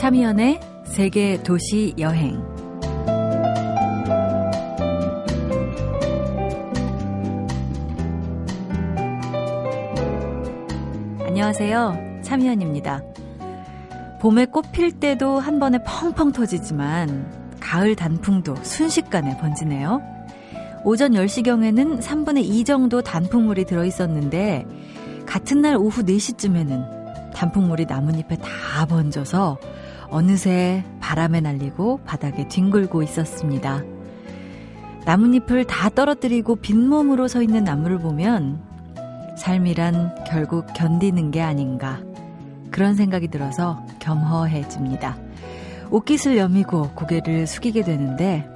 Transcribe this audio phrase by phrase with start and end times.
[0.00, 2.42] 참여연의 세계 도시 여행.
[11.20, 12.22] 안녕하세요.
[12.22, 13.02] 참여연입니다.
[14.22, 17.30] 봄에 꽃 필 때도 한 번에 펑펑 터지지만
[17.60, 20.00] 가을 단풍도 순식간에 번지네요.
[20.82, 24.64] 오전 10시경에는 3분의 2 정도 단풍물이 들어 있었는데
[25.26, 27.00] 같은 날 오후 4시쯤에는
[27.34, 29.58] 단풍물이 나뭇잎에 다 번져서
[30.10, 33.82] 어느새 바람에 날리고 바닥에 뒹굴고 있었습니다.
[35.04, 38.60] 나뭇잎을 다 떨어뜨리고 빈몸으로 서 있는 나무를 보면
[39.38, 42.00] 삶이란 결국 견디는 게 아닌가
[42.70, 45.16] 그런 생각이 들어서 겸허해집니다.
[45.90, 48.46] 옷깃을 여미고 고개를 숙이게 되는데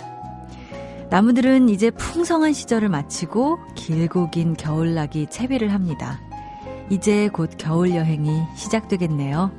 [1.11, 6.21] 나무들은 이제 풍성한 시절을 마치고 길고 긴 겨울나기 채비를 합니다.
[6.91, 9.51] 이제 곧 겨울 여행이 시작되겠네요.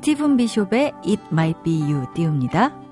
[0.00, 2.89] 스티븐 비숍의 It Might Be You 띄웁니다.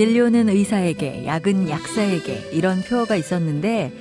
[0.00, 3.92] 진료는 의사에게, 약은 약사에게 이런 표어가 있었는데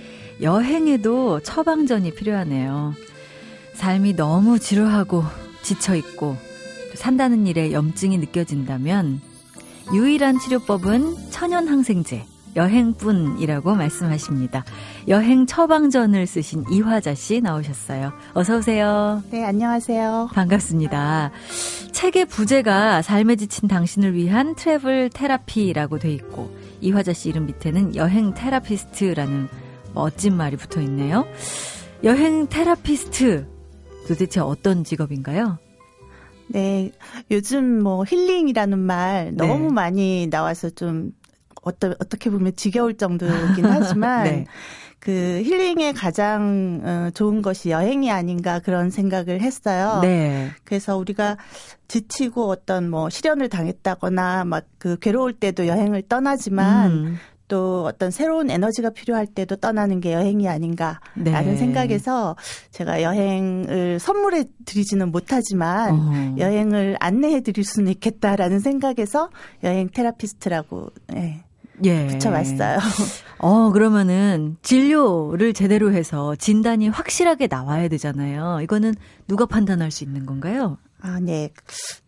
[0.42, 2.94] 여행에도 처방전이 필요하네요.
[3.74, 5.26] 삶이 너무 지루하고
[5.62, 6.38] 지쳐있고
[6.94, 9.20] 산다는 일에 염증이 느껴진다면
[9.94, 12.24] 유일한 치료법은 천연항생제,
[12.56, 14.64] 여행뿐이라고 말씀하십니다.
[15.10, 18.14] 여행 처방전을 쓰신 이화자 씨 나오셨어요.
[18.36, 19.22] 어서 오세요.
[19.32, 20.30] 네, 안녕하세요.
[20.32, 21.32] 반갑습니다.
[22.00, 26.50] 책의 부제가 삶에 지친 당신을 위한 travel therapy라고 돼 있고
[26.80, 29.50] 이화자 씨 이름 밑에는 여행 therapist라는
[29.94, 31.28] 멋진 말이 붙어 있네요.
[32.06, 33.46] 여행 therapist
[34.08, 35.58] 도대체 어떤 직업인가요?
[36.48, 36.94] 네,
[37.32, 39.74] 요즘 뭐 힐링이라는 말 너무 네.
[39.74, 41.12] 많이 나와서 좀
[41.64, 44.46] 어떠, 어떻게 보면 지겨울 정도이긴 하지만 네.
[45.00, 50.00] 그 힐링의 가장 어, 좋은 것이 여행이 아닌가 그런 생각을 했어요.
[50.02, 50.50] 네.
[50.64, 51.38] 그래서 우리가
[51.88, 57.18] 지치고 어떤 뭐 실현을 당했다거나 막 그 괴로울 때도 여행을 떠나지만 음.
[57.50, 61.56] 또 어떤 새로운 에너지가 필요할 때도 떠나는 게 여행이 아닌가라는 네.
[61.56, 62.36] 생각에서
[62.72, 66.36] 제가 여행을 선물해 드리지는 못하지만 어.
[66.38, 69.30] 여행을 안내해 드릴 수는 있겠다라는 생각에서
[69.64, 71.44] 여행 테라피스트라고 네.
[71.86, 72.08] 예.
[72.08, 72.78] 붙여봤어요.
[73.40, 78.60] 어, 그러면은 진료를 제대로 해서 진단이 확실하게 나와야 되잖아요.
[78.62, 78.94] 이거는
[79.28, 80.78] 누가 판단할 수 있는 건가요?
[81.02, 81.52] 아, 네.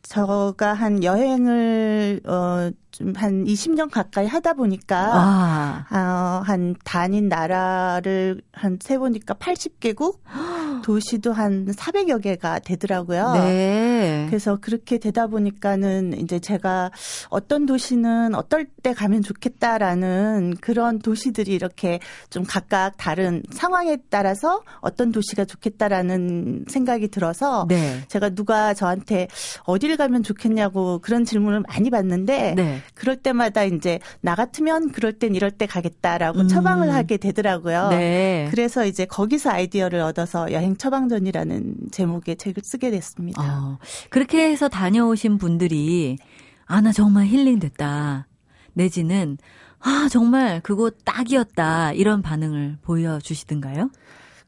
[0.04, 5.86] 저가 한 여행을 어 좀 한 20년 가까이 하다 보니까 아.
[5.90, 10.18] 어, 한 다닌 나라를 한 세 보니까 80개국
[10.82, 13.34] 도시도 한 400여 개가 되더라고요.
[13.34, 14.26] 네.
[14.30, 16.92] 그래서 그렇게 되다 보니까는 이제 제가
[17.30, 22.00] 어떤 도시는 어떨 때 가면 좋겠다라는 그런 도시들이 이렇게
[22.30, 28.02] 좀 각각 다른 상황에 따라서 어떤 도시가 좋겠다라는 생각이 들어서 네.
[28.08, 29.28] 제가 누가 저한테
[29.64, 32.82] 어디를 가면 좋겠냐고 그런 질문을 많이 받는데 네.
[32.94, 36.48] 그럴 때마다 이제 나 같으면 그럴 땐 이럴 때 가겠다라고 음.
[36.48, 37.90] 처방을 하게 되더라고요.
[37.90, 38.48] 네.
[38.52, 43.42] 그래서 이제 거기서 아이디어를 얻어서 여행 처방전이라는 제목의 책을 쓰게 됐습니다.
[43.42, 43.78] 어,
[44.10, 46.18] 그렇게 해서 다녀오신 분들이
[46.66, 48.28] 아 나 정말 힐링됐다.
[48.74, 49.38] 내지는
[49.80, 53.90] 아 정말 그곳 딱이었다 이런 반응을 보여주시던가요?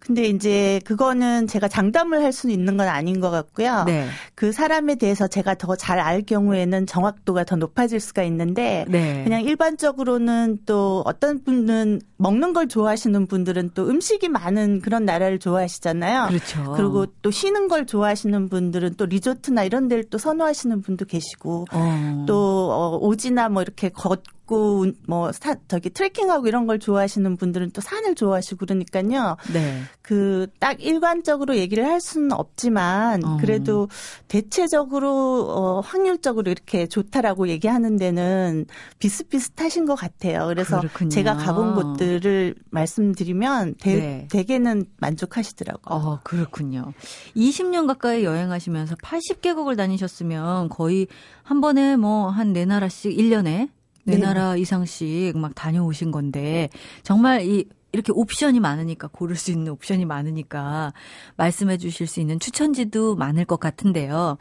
[0.05, 3.85] 근데 이제 그거는 제가 장담을 할 수는 있는 건 아닌 것 같고요.
[3.85, 4.07] 네.
[4.35, 9.23] 그 사람에 대해서 제가 더 잘 알 경우에는 정확도가 더 높아질 수가 있는데 네.
[9.23, 16.27] 그냥 일반적으로는 또 어떤 분은 먹는 걸 좋아하시는 분들은 또 음식이 많은 그런 나라를 좋아하시잖아요.
[16.27, 16.73] 그렇죠.
[16.75, 22.25] 그리고 또 쉬는 걸 좋아하시는 분들은 또 리조트나 이런 데를 또 선호하시는 분도 계시고 어.
[22.27, 24.23] 또 어, 오지나 뭐 이렇게 걷고
[24.53, 29.37] 걷고 뭐 사, 저기 트레킹하고 이런 걸 좋아하시는 분들은 또 산을 좋아하시고 그러니까요.
[29.51, 29.81] 네.
[30.01, 33.37] 그 딱 일관적으로 얘기를 할 수는 없지만 어.
[33.39, 33.87] 그래도
[34.27, 38.65] 대체적으로 어 확률적으로 이렇게 좋다라고 얘기하는 데는
[38.99, 40.45] 비슷비슷하신 것 같아요.
[40.47, 41.09] 그래서 그렇군요.
[41.09, 44.27] 제가 가본 곳들을 말씀드리면 대, 네.
[44.31, 45.95] 대개는 만족하시더라고요.
[45.95, 46.93] 어, 그렇군요.
[47.35, 51.07] 20년 가까이 여행하시면서 80개국을 다니셨으면 거의
[51.43, 53.69] 한 번에 뭐 한 네 나라씩 1년에
[54.05, 56.69] 네 나라 이상씩 막 다녀오신 건데
[57.03, 60.93] 정말 이 이렇게 옵션이 많으니까 고를 수 있는 옵션이 많으니까
[61.37, 64.37] 말씀해 주실 수 있는 추천지도 많을 것 같은데요.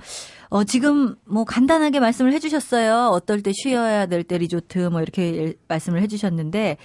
[0.49, 3.09] 어, 지금 뭐 간단하게 말씀을 해 주셨어요.
[3.09, 6.79] 어떨 때 쉬어야 될 때 리조트 뭐 이렇게 말씀을 해 주셨는데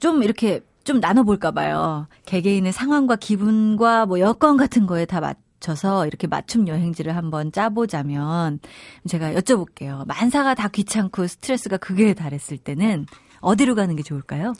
[0.00, 2.06] 좀 이렇게 좀 나눠볼까 봐요.
[2.26, 8.58] 개개인의 상황과 기분과 뭐 여건 같은 거에 다 맞, 맞춰서 이렇게 맞춤 여행지를 한번 짜보자면
[9.06, 10.06] 제가 여쭤볼게요.
[10.06, 13.06] 만사가 다 귀찮고 스트레스가 극에 달했을 때는
[13.40, 14.54] 어디로 가는 게 좋을까요?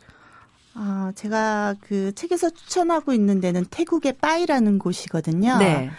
[0.74, 5.56] 아, 제가 그 책에서 추천하고 있는 데는 태국의 빠이라는 곳이거든요.
[5.58, 5.90] 네.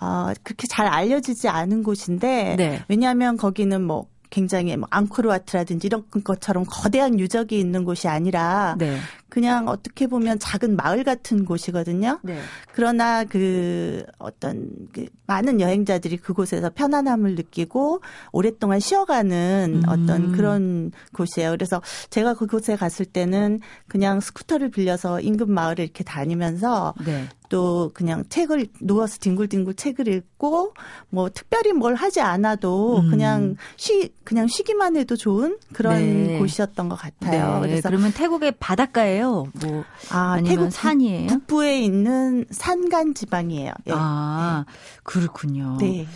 [0.00, 2.84] 어, 그렇게 잘 알려지지 않은 곳인데 네.
[2.88, 8.96] 왜냐하면 거기는 뭐 굉장히 뭐 앙코르와트라든지 이런 것처럼 거대한 유적이 있는 곳이 아니라 네.
[9.28, 12.18] 그냥 어떻게 보면 작은 마을 같은 곳이거든요.
[12.22, 12.38] 네.
[12.72, 18.00] 그러나 그 어떤 그 많은 여행자들이 그곳에서 편안함을 느끼고
[18.32, 19.88] 오랫동안 쉬어가는 음.
[19.88, 21.50] 어떤 그런 곳이에요.
[21.50, 27.28] 그래서 제가 그곳에 갔을 때는 그냥 스쿠터를 빌려서 인근 마을을 이렇게 다니면서 네.
[27.52, 30.72] 또 그냥 책을 누워서 뒹굴뒹굴 책을 읽고
[31.10, 33.10] 뭐 특별히 뭘 하지 않아도 음.
[33.10, 36.38] 그냥 쉬 그냥 쉬기만 해도 좋은 그런 네.
[36.38, 37.60] 곳이었던 것 같아요.
[37.60, 37.68] 네.
[37.68, 39.48] 그래서 그러면 태국의 바닷가예요.
[39.60, 41.26] 뭐 아, 태국 산이에요?
[41.26, 43.72] 북부에 있는 산간 지방이에요.
[43.84, 43.92] 네.
[43.94, 44.64] 아
[45.02, 45.76] 그렇군요.
[45.78, 46.06] 네.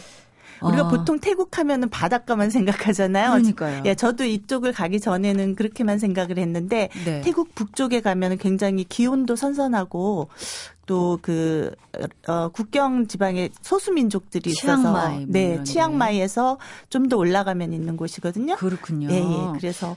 [0.63, 0.89] 우리가 어.
[0.89, 3.31] 보통 태국 하면은 바닷가만 생각하잖아요.
[3.33, 3.83] 그러니까요.
[3.85, 7.21] 예, 저도 이쪽을 가기 전에는 그렇게만 생각을 했는데 네.
[7.21, 10.29] 태국 북쪽에 가면은 굉장히 기온도 선선하고
[10.87, 11.75] 또그
[12.29, 18.57] 어, 국경 지방에 소수 민족들이 있어서 치앙마이 뭐 네, 치앙마이에서 좀 더 올라가면 있는 곳이거든요.
[18.57, 19.09] 그렇군요.
[19.11, 19.59] 예, 예.
[19.59, 19.97] 그래서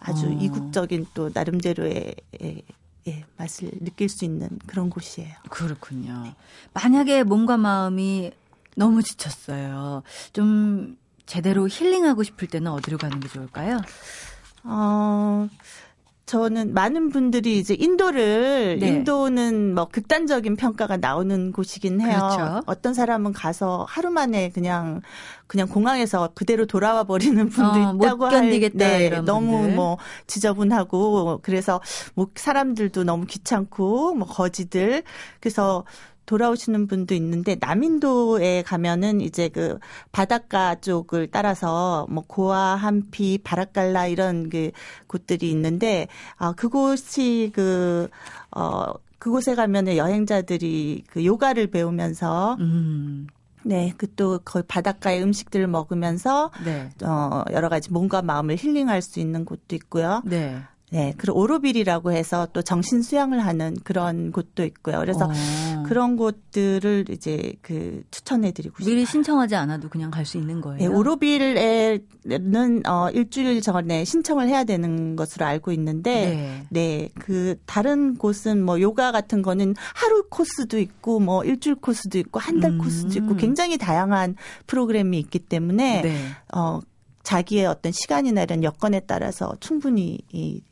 [0.00, 0.30] 아주 어.
[0.30, 2.62] 이국적인 또 나름대로의 예,
[3.08, 5.32] 예, 맛을 느낄 수 있는 그런 곳이에요.
[5.48, 6.22] 그렇군요.
[6.24, 6.34] 네.
[6.74, 8.32] 만약에 몸과 마음이
[8.76, 10.02] 너무 지쳤어요.
[10.34, 13.80] 좀 제대로 힐링하고 싶을 때는 어디로 가는 게 좋을까요?
[14.64, 15.48] 어,
[16.26, 18.88] 저는 많은 분들이 이제 인도를 네.
[18.88, 22.18] 인도는 뭐 극단적인 평가가 나오는 곳이긴 해요.
[22.18, 22.62] 그렇죠.
[22.66, 25.02] 어떤 사람은 가서 하루 만에 그냥
[25.46, 29.76] 그냥 공항에서 그대로 돌아와 버리는 분도 어, 있다고 못 견디겠다 할, 네, 너무 분들.
[29.76, 31.80] 뭐 지저분하고 그래서
[32.14, 35.04] 뭐 사람들도 너무 귀찮고 뭐 거지들
[35.38, 35.84] 그래서
[36.26, 39.78] 돌아오시는 분도 있는데 남인도에 가면은 이제 그
[40.12, 44.70] 바닷가 쪽을 따라서 뭐 고아, 한피, 바라깔라 이런 그
[45.06, 53.26] 곳들이 있는데 아 그곳이 그어 그곳에 가면은 여행자들이 그 요가를 배우면서 음.
[53.62, 56.88] 네, 그 또 거의 바닷가의 음식들을 먹으면서 네.
[57.04, 60.22] 어 여러 가지 몸과 마음을 힐링할 수 있는 곳도 있고요.
[60.24, 60.62] 네.
[60.92, 65.00] 네, 그리고 오로빌이라고 해서 또 정신 수양을 하는 그런 곳도 있고요.
[65.00, 65.82] 그래서 어.
[65.84, 68.94] 그런 곳들을 이제 그 추천해 드리고 싶어요.
[68.94, 70.78] 미리 신청하지 않아도 그냥 갈 수 있는 거예요.
[70.78, 78.14] 네, 오로빌에는 어 일주일 전에 신청을 해야 되는 것으로 알고 있는데, 네, 네 그 다른
[78.16, 82.78] 곳은 뭐 요가 같은 거는 하루 코스도 있고 뭐 일주일 코스도 있고 한달 음.
[82.78, 84.36] 코스도 있고 굉장히 다양한
[84.66, 86.16] 프로그램이 있기 때문에 네.
[86.54, 86.80] 어.
[87.22, 90.62] 자기의 어떤 시간이나 이런 여건에 따라서 충분히 이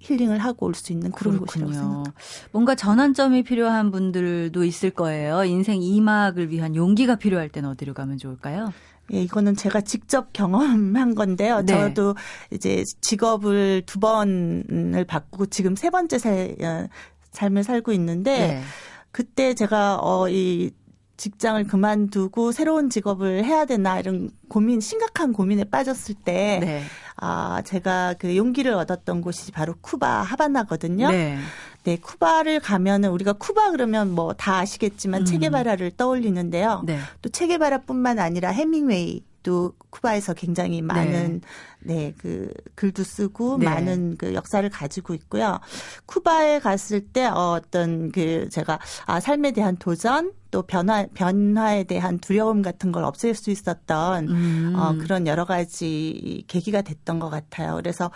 [0.00, 1.66] 힐링을 하고 올 수 있는 그런 그렇군요.
[1.66, 2.12] 곳이라고 생각합니다.
[2.52, 5.44] 뭔가 전환점이 필요한 분들도 있을 거예요.
[5.44, 8.72] 인생 2막을 위한 용기가 필요할 때는 어디로 가면 좋을까요?
[9.12, 11.62] 예, 이거는 제가 직접 경험한 건데요.
[11.62, 11.72] 네.
[11.72, 12.14] 저도
[12.52, 16.86] 이제 직업을 두 번을 바꾸고 지금 세 번째 살, 어,
[17.32, 18.62] 삶을 살고 있는데 네.
[19.10, 20.70] 그때 제가 어, 이
[21.16, 26.82] 직장을 그만두고 새로운 직업을 해야 되나 이런 고민, 심각한 고민에 빠졌을 때, 네.
[27.20, 31.10] 아, 제가 그 용기를 얻었던 곳이 바로 쿠바 하바나거든요.
[31.10, 31.38] 네.
[31.84, 35.24] 네, 쿠바를 가면은 우리가 쿠바 그러면 뭐 다 아시겠지만 음.
[35.24, 36.82] 체게바라를 떠올리는데요.
[36.86, 36.98] 네.
[37.22, 41.46] 또 체게바라뿐만 아니라 해밍웨이 또 쿠바에서 굉장히 많은 네,
[41.88, 43.64] 네 그 글도 쓰고 네.
[43.64, 45.58] 많은 그 역사를 가지고 있고요.
[46.06, 52.60] 쿠바에 갔을 때 어떤 그 제가 아 삶에 대한 도전 또 변화 변화에 대한 두려움
[52.60, 54.72] 같은 걸 없앨 수 있었던 음.
[54.76, 57.74] 어 그런 여러 가지 계기가 됐던 것 같아요.
[57.76, 58.10] 그래서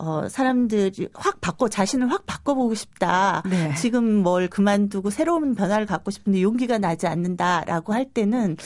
[0.00, 3.42] 어, 사람들이 확 바꿔, 자신을 확 바꿔보고 싶다.
[3.46, 3.74] 네.
[3.74, 8.56] 지금 뭘 그만두고 새로운 변화를 갖고 싶은데 용기가 나지 않는다라고 할 때는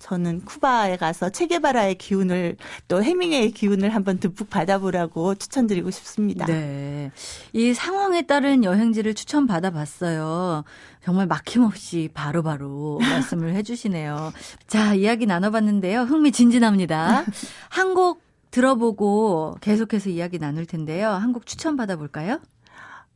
[0.00, 2.56] 저는 쿠바에 가서 체게바라의 기운을
[2.88, 6.46] 또 해밍웨이의 기운을 한번 듬뿍 받아보라고 추천드리고 싶습니다.
[6.46, 7.12] 네.
[7.52, 10.64] 이 상황에 따른 여행지를 추천받아 봤어요.
[11.04, 14.32] 정말 막힘없이 바로바로 바로 말씀을 해주시네요.
[14.66, 16.02] 자, 이야기 나눠봤는데요.
[16.02, 17.24] 흥미진진합니다.
[17.68, 21.10] 한곡 들어보고 계속해서 이야기 나눌 텐데요.
[21.10, 22.40] 한 곡 추천 받아 볼까요?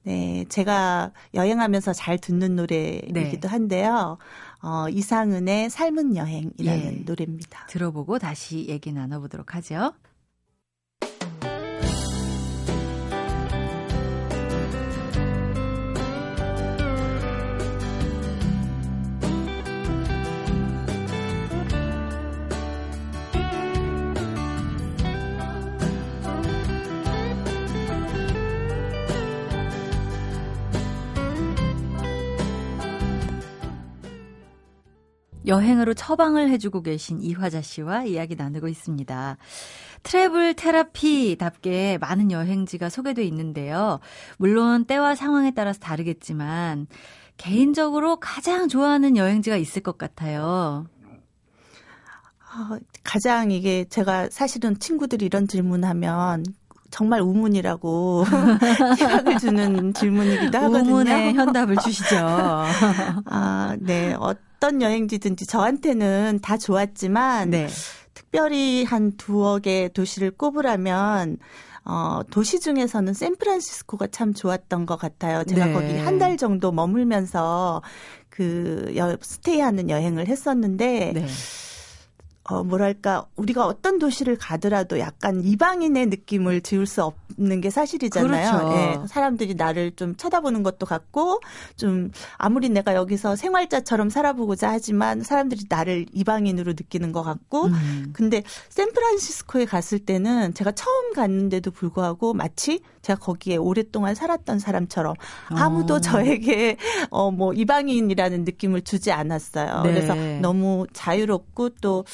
[0.05, 3.49] 네, 제가 여행하면서 잘 듣는 노래이기도 네.
[3.49, 4.19] 한데요.
[4.63, 7.03] 어, 이상은의 삶은 여행이라는 예.
[7.07, 7.67] 노래입니다.
[7.69, 9.95] 들어보고 다시 얘기 나눠보도록 하죠.
[35.47, 39.37] 여행으로 처방을 해주고 계신 이화자 씨와 이야기 나누고 있습니다.
[40.03, 44.01] 트래블 테라피답게 많은 여행지가 소개돼 있는데요.
[44.37, 46.87] 물론 때와 상황에 따라서 다르겠지만
[47.37, 50.87] 개인적으로 가장 좋아하는 여행지가 있을 것 같아요.
[52.55, 56.45] 어, 가장 이게 제가 사실은 친구들이 이런 질문하면
[56.91, 58.25] 정말 우문이라고
[58.97, 60.91] 희망을 주는 질문이기도 하거든요.
[60.91, 62.17] 우문의 현답을 주시죠.
[63.27, 64.15] 아, 네.
[64.15, 64.33] 어
[64.65, 67.69] 떤 여행지든지 저한테는 다 좋았지만 네.
[68.15, 71.37] 특별히 한 두어 개 도시를 꼽으라면
[71.85, 75.45] 어, 도시 중에서는 샌프란시스코가 참 좋았던 것 같아요.
[75.45, 75.73] 제가 네.
[75.75, 77.83] 거기 한 달 정도 머물면서
[78.31, 81.27] 그 여, 스테이하는 여행을 했었는데 네.
[82.47, 88.59] 어, 뭐랄까, 우리가 어떤 도시를 가더라도 약간 이방인의 느낌을 지울 수 없는 게 사실이잖아요.
[88.59, 88.77] 그렇죠.
[88.77, 91.41] 예, 사람들이 나를 좀 쳐다보는 것도 같고,
[91.77, 98.11] 좀, 아무리 내가 여기서 생활자처럼 살아보고자 하지만 사람들이 나를 이방인으로 느끼는 것 같고, 음.
[98.13, 105.15] 근데 샌프란시스코에 갔을 때는 제가 처음 갔는데도 불구하고 마치 제가 거기에 오랫동안 살았던 사람처럼
[105.49, 106.01] 아무도 어.
[106.01, 106.77] 저에게,
[107.09, 109.83] 어, 뭐, 이방인이라는 느낌을 주지 않았어요.
[109.83, 109.93] 네.
[109.95, 112.05] 그래서 너무 자유롭고 또,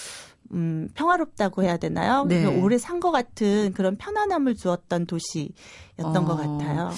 [0.52, 2.24] 음, 평화롭다고 해야 되나요?
[2.28, 2.44] 네.
[2.44, 6.24] 오래 산 것 같은 그런 편안함을 주었던 도시였던 어.
[6.24, 6.90] 것 같아요.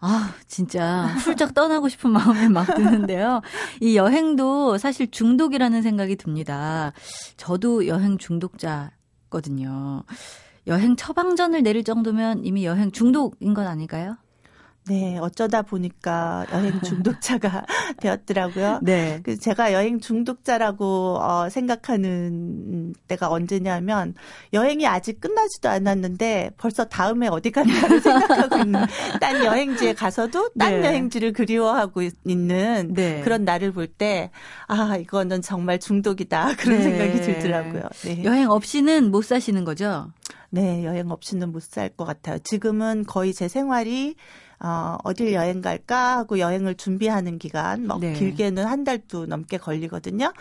[0.00, 3.40] 아, 진짜 훌쩍 떠나고 싶은 마음이 막 드는데요.
[3.80, 6.92] 이 여행도 사실 중독이라는 생각이 듭니다.
[7.38, 10.02] 저도 여행 중독자거든요.
[10.66, 14.16] 여행 처방전을 내릴 정도면 이미 여행 중독인 건 아닐까요?
[14.86, 17.64] 네, 어쩌다 보니까 여행 중독자가
[18.00, 18.80] 되었더라고요.
[18.82, 19.20] 네.
[19.22, 24.14] 그 제가 여행 중독자라고 어, 생각하는 때가 언제냐면
[24.52, 28.80] 여행이 아직 끝나지도 않았는데 벌써 다음에 어디 간다를 생각하고 있는
[29.20, 30.86] 딴 여행지에 가서도 딴 네.
[30.88, 33.22] 여행지를 그리워하고 있는 네.
[33.22, 34.30] 그런 나를 볼 때
[34.66, 36.56] 아, 이거는 정말 중독이다.
[36.58, 36.82] 그런 네.
[36.84, 37.82] 생각이 들더라고요.
[38.04, 38.24] 네.
[38.24, 40.10] 여행 없이는 못 사시는 거죠?
[40.50, 42.38] 네, 여행 없이는 못 살 것 같아요.
[42.38, 44.16] 지금은 거의 제 생활이
[44.64, 48.14] 어, 어딜 여행 갈까 하고 여행을 준비하는 기간, 뭐 네.
[48.14, 50.32] 길게는 한 달도 넘게 걸리거든요.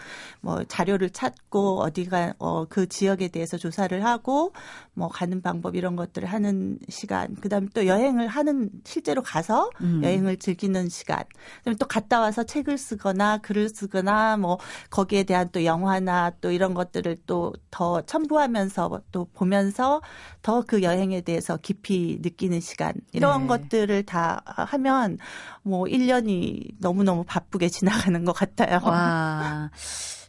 [0.41, 4.53] 뭐 자료를 찾고 어디가 어, 그 지역에 대해서 조사를 하고
[4.93, 7.35] 뭐 가는 방법 이런 것들을 하는 시간.
[7.35, 10.01] 그다음에 또 여행을 하는 실제로 가서 음.
[10.03, 11.23] 여행을 즐기는 시간.
[11.59, 14.57] 그다음에 또 갔다 와서 책을 쓰거나 글을 쓰거나 뭐
[14.89, 20.01] 거기에 대한 또 영화나 또 이런 것들을 또 더 첨부하면서 또 보면서
[20.41, 22.93] 더 그 여행에 대해서 깊이 느끼는 시간.
[23.11, 23.47] 이런 네.
[23.47, 25.17] 것들을 다 하면
[25.63, 28.79] 뭐 1년이 너무너무 바쁘게 지나가는 것 같아요.
[28.84, 29.72] 와.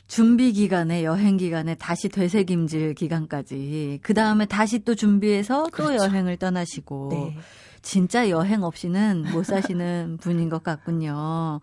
[0.06, 5.98] 준비 기간에 여행 기간에 다시 되새김질 기간까지 그 다음에 다시 또 준비해서 그렇죠.
[5.98, 7.36] 또 여행을 떠나시고 네.
[7.84, 11.60] 진짜 여행 없이는 못 사시는 분인 것 같군요.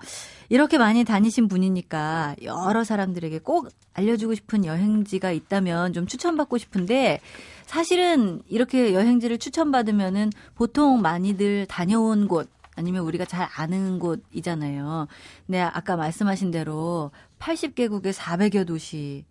[0.50, 7.20] 이렇게 많이 다니신 분이니까 여러 사람들에게 꼭 알려주고 싶은 여행지가 있다면 좀 추천받고 싶은데
[7.66, 15.08] 사실은 이렇게 여행지를 추천받으면은 보통 많이들 다녀온 곳 아니면 우리가 잘 아는 곳이잖아요.
[15.46, 19.25] 근데 아까 말씀하신 대로 80개국의 400여 도시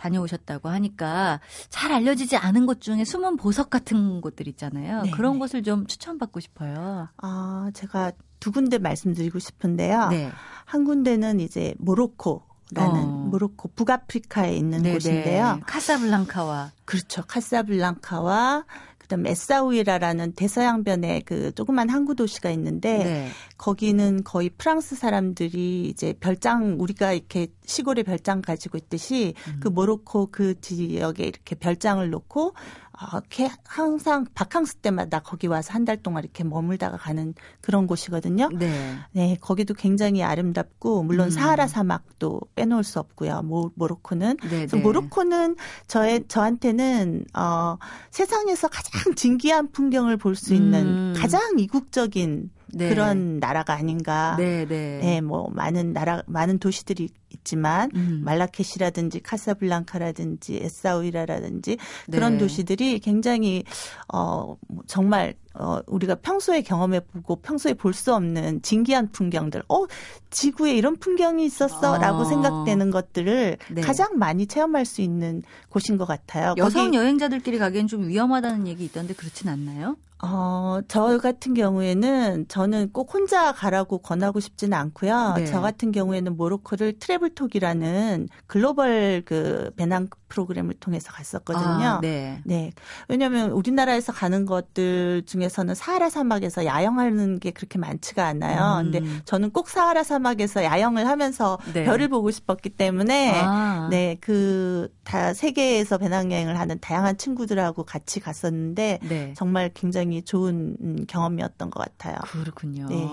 [0.00, 5.02] 다녀오셨다고 하니까 잘 알려지지 않은 곳 중에 숨은 보석 같은 곳들 있잖아요.
[5.02, 5.38] 네, 그런 네.
[5.40, 7.08] 곳을 좀 추천받고 싶어요.
[7.18, 10.08] 아, 제가 두 군데 말씀드리고 싶은데요.
[10.08, 10.30] 네.
[10.64, 12.42] 한 군데는 이제 모로코
[12.72, 13.06] 라는 어.
[13.30, 14.94] 모로코 북아프리카에 있는 네네.
[14.94, 15.60] 곳인데요.
[15.66, 17.22] 카사블랑카와 그렇죠.
[17.26, 18.64] 카사블랑카와
[19.10, 23.28] 그다음 에사우이라라는 대서양변에 그 조그만 항구 도시가 있는데 네.
[23.58, 29.60] 거기는 거의 프랑스 사람들이 이제 별장 우리가 이렇게 시골에 별장 가지고 있듯이 음.
[29.60, 32.54] 그 모로코 그 지역에 이렇게 별장을 놓고
[33.02, 33.20] 어,
[33.64, 38.50] 항상 바캉스 때마다 거기 와서 한 달 동안 이렇게 머물다가 가는 그런 곳이거든요.
[38.52, 38.96] 네.
[39.12, 41.30] 네, 거기도 굉장히 아름답고 물론 음.
[41.30, 43.42] 사하라 사막도 빼놓을 수 없고요.
[43.42, 44.76] 모, 모로코는 네, 네.
[44.78, 47.76] 모로코는 저의 저한테는 어
[48.10, 51.14] 세상에서 가장 진기한 풍경을 볼 수 있는 음.
[51.16, 52.88] 가장 이국적인 네.
[52.88, 54.36] 그런 나라가 아닌가.
[54.38, 55.00] 네, 네.
[55.02, 57.08] 네, 뭐 많은 나라 많은 도시들이
[57.40, 58.22] 있지만 음.
[58.24, 61.78] 말라케시라든지 카사블랑카라든지 에사우이라라든지
[62.10, 62.38] 그런 네.
[62.38, 63.64] 도시들이 굉장히
[64.08, 69.62] 어뭐 정말 어 우리가 평소에 경험해 보고 평소에 볼 수 없는 진기한 풍경들.
[69.68, 69.84] 어
[70.30, 72.24] 지구에 이런 풍경이 있었어 라고 아.
[72.24, 73.80] 생각되는 것들을 네.
[73.80, 76.54] 가장 많이 체험할 수 있는 곳인 것 같아요.
[76.56, 79.96] 여성 여행자들끼리 가기엔 좀 위험하다는 얘기 있던데 그렇진 않나요?
[80.22, 85.34] 어, 저 같은 경우에는 저는 꼭 혼자 가라고 권하고 싶지는 않고요.
[85.36, 85.46] 네.
[85.46, 91.64] 저 같은 경우에는 모로코를 TravelTalk이라는 글로벌 그 배낭 프로그램을 통해서 갔었거든요.
[91.64, 92.40] 아, 네.
[92.44, 92.70] 네.
[93.08, 98.80] 왜냐하면 우리나라에서 가는 것들 중에서는 사하라 사막에서 야영하는 게 그렇게 많지가 않아요.
[98.80, 98.92] 음.
[98.92, 101.84] 근데 저는 꼭 사하라 사막에서 야영을 하면서 네.
[101.84, 103.88] 별을 보고 싶었기 때문에 아.
[103.90, 109.34] 네, 그 다 세계에서 배낭여행을 하는 다양한 친구들하고 같이 갔었는데 네.
[109.36, 112.16] 정말 굉장히 좋은 경험이었던 것 같아요.
[112.32, 112.86] 그렇군요.
[112.88, 113.08] 네.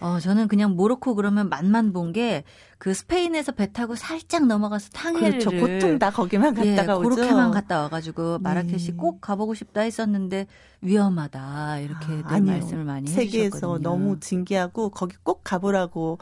[0.00, 2.44] 어, 저는 그냥 모로코 그러면 맛만 본 게
[2.82, 5.50] 그 스페인에서 배 타고 살짝 넘어가서 탕헤르를 그렇죠.
[5.52, 7.10] 보통 다 거기만 예, 갔다가 예, 오죠.
[7.10, 8.96] 그렇게만 갔다 와가지고 마라케시 네.
[8.96, 10.48] 꼭 가보고 싶다 했었는데
[10.80, 13.88] 위험하다 이렇게 아, 말씀을 많이 세계에서 해주셨거든요.
[13.88, 16.18] 너무 진기하고 거기 꼭 가보라고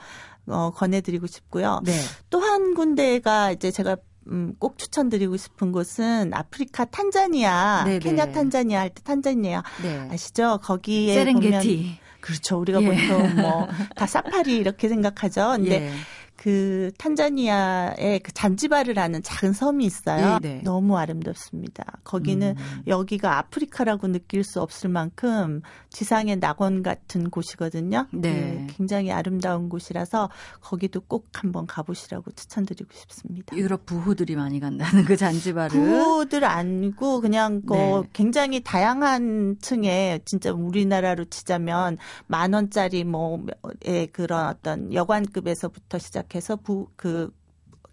[0.48, 1.80] 어, 권해드리고 싶고요.
[1.82, 1.92] 네.
[2.28, 3.96] 또한 군데가 이제 제가
[4.28, 7.98] 음, 꼭 추천드리고 싶은 곳은 아프리카 탄자니아, 네네.
[8.00, 10.08] 케냐 탄자니아 할 때 탄자니아 네.
[10.12, 10.58] 아시죠?
[10.62, 11.76] 거기에 세렝게티.
[11.76, 12.58] 보면 그렇죠.
[12.58, 12.86] 우리가 예.
[12.86, 15.52] 보통 뭐 다 사파리 이렇게 생각하죠.
[15.56, 15.90] 근데 예.
[16.40, 20.38] 그 탄자니아에 그 잔지바르라는 작은 섬이 있어요.
[20.40, 20.62] 네, 네.
[20.62, 21.98] 너무 아름답습니다.
[22.02, 22.82] 거기는 음.
[22.86, 28.06] 여기가 아프리카라고 느낄 수 없을 만큼 지상의 낙원 같은 곳이거든요.
[28.12, 28.64] 네.
[28.66, 30.30] 그 굉장히 아름다운 곳이라서
[30.62, 33.54] 거기도 꼭 한번 가보시라고 추천드리고 싶습니다.
[33.54, 35.74] 유럽 부호들이 많이 간다는 그 잔지바르.
[35.74, 38.02] 부호들 아니고 그냥 그 네.
[38.14, 46.88] 굉장히 다양한 층에 진짜 우리나라로 치자면 만 원짜리 뭐의 그런 어떤 여관급에서부터 시작 시작해서 부,
[46.96, 47.30] 그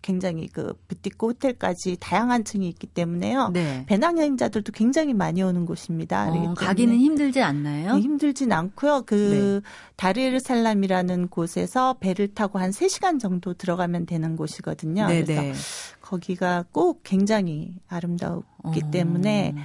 [0.01, 3.49] 굉장히 그 부티크 호텔까지 다양한 층이 있기 때문에요.
[3.49, 3.83] 네.
[3.87, 6.29] 배낭여행자들도 굉장히 많이 오는 곳입니다.
[6.29, 7.95] 어, 가기는 힘들지 않나요?
[7.95, 9.03] 네, 힘들진 않고요.
[9.05, 9.69] 그 네.
[9.97, 15.07] 다리르살람이라는 곳에서 배를 타고 한 3시간 정도 들어가면 되는 곳이거든요.
[15.07, 15.53] 네 그래서 네.
[15.99, 18.91] 거기가 꼭 굉장히 아름다웠기 어.
[18.91, 19.55] 때문에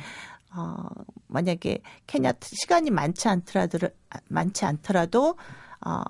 [0.56, 0.74] 어,
[1.28, 3.78] 만약에 케냐 시간이 많지 않더라도
[4.28, 5.36] 많지 않더라도
[5.84, 6.02] 어,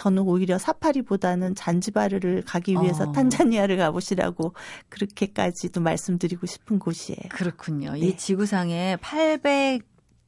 [0.00, 3.12] 저는 오히려 사파리보다는 잔지바르를 가기 위해서 어.
[3.12, 4.54] 탄자니아를 가보시라고
[4.88, 7.28] 그렇게까지도 말씀드리고 싶은 곳이에요.
[7.28, 7.92] 그렇군요.
[7.92, 7.98] 네.
[7.98, 9.82] 이 지구상에 800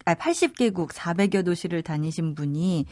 [0.05, 2.85] 아, 80개국 400여 도시를 다니신 분이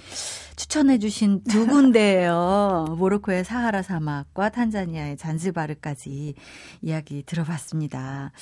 [0.57, 2.95] 추천해 주신 두 군데예요.
[2.97, 6.35] 모로코의 사하라 사막과 탄자니아의 잔지바르까지
[6.81, 8.33] 이야기 들어봤습니다.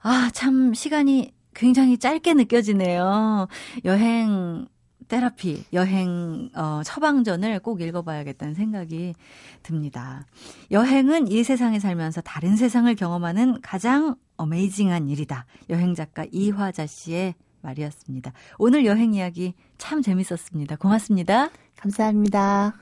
[0.00, 3.46] 아, 참 시간이 굉장히 짧게 느껴지네요.
[3.84, 4.66] 여행
[5.08, 9.14] 테라피, 여행, 어, 처방전을 꼭 읽어봐야겠다는 생각이
[9.62, 10.26] 듭니다.
[10.70, 15.46] 여행은 이 세상에 살면서 다른 세상을 경험하는 가장 어메이징한 일이다.
[15.70, 18.32] 여행 작가 이화자 씨의 말이었습니다.
[18.58, 20.76] 오늘 여행 이야기 참 재밌었습니다.
[20.76, 21.50] 고맙습니다.
[21.76, 22.74] 감사합니다.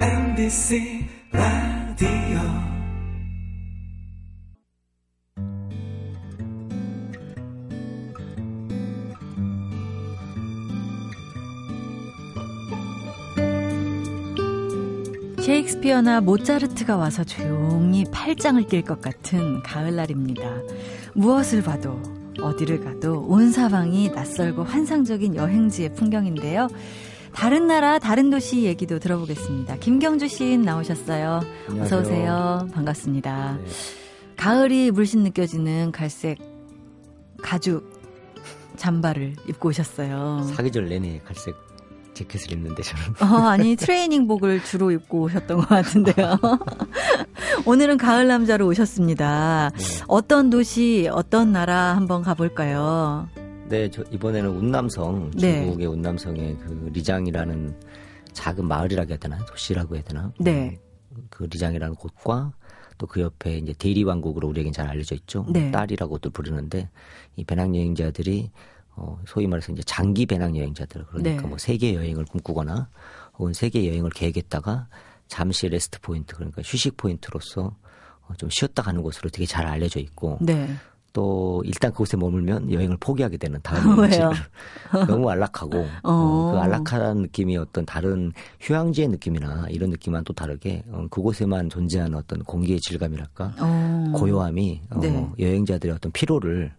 [0.00, 1.06] MBC
[15.48, 20.42] 셰익스피어나 모차르트가 와서 조용히 팔짱을 낄 것 같은 가을날입니다.
[21.14, 22.02] 무엇을 봐도
[22.38, 26.68] 어디를 가도 온 사방이 낯설고 환상적인 여행지의 풍경인데요.
[27.32, 29.76] 다른 나라, 다른 도시 얘기도 들어보겠습니다.
[29.76, 31.40] 김경주 시인 나오셨어요.
[31.70, 31.82] 안녕하세요.
[31.82, 32.68] 어서 오세요.
[32.74, 33.58] 반갑습니다.
[33.58, 33.70] 네.
[34.36, 36.38] 가을이 물씬 느껴지는 갈색
[37.42, 37.90] 가죽
[38.76, 40.42] 잠바를 입고 오셨어요.
[40.54, 41.56] 사계절 내내 갈색
[42.18, 43.04] 재킷을 입는데 저는.
[43.20, 46.38] 어, 아니 트레이닝복을 주로 입고 오셨던 것 같은데요.
[47.64, 49.70] 오늘은 가을 남자로 오셨습니다.
[49.76, 49.84] 네.
[50.08, 53.28] 어떤 도시, 어떤 나라 한번 가볼까요?
[53.68, 55.60] 네, 저 이번에는 운남성 네.
[55.60, 55.86] 중국의 네.
[55.86, 57.80] 운남성의 그 리장이라는
[58.32, 60.32] 작은 마을이라고 해야 되나 도시라고 해야 되나?
[60.38, 60.78] 네.
[61.30, 62.52] 그 리장이라는 곳과
[62.98, 65.46] 또 그 옆에 이제 대리 왕국으로 우리에겐 잘 알려져 있죠.
[65.50, 65.70] 네.
[65.70, 66.88] 따리라고도 부르는데
[67.36, 68.50] 이 배낭 여행자들이
[68.98, 71.48] 어, 소위 말해서 이제 장기 배낭 여행자들 그러니까 네.
[71.48, 72.88] 뭐 세계 여행을 꿈꾸거나
[73.38, 74.88] 혹은 세계 여행을 계획했다가
[75.28, 77.76] 잠시 rest point 그러니까 휴식 포인트로서
[78.36, 80.68] 좀 쉬었다 가는 곳으로 되게 잘 알려져 있고 네.
[81.12, 84.30] 또 일단 그곳에 머물면 여행을 포기하게 되는 다음 여행지를
[85.08, 85.88] 너무 안락하고 어.
[86.02, 92.16] 어, 그 안락한 느낌이 어떤 다른 휴양지의 느낌이나 이런 느낌과는 또 다르게 어, 그곳에만 존재하는
[92.16, 94.12] 어떤 공기의 질감이랄까 어.
[94.14, 95.28] 고요함이 어, 네.
[95.38, 96.72] 여행자들의 어떤 피로를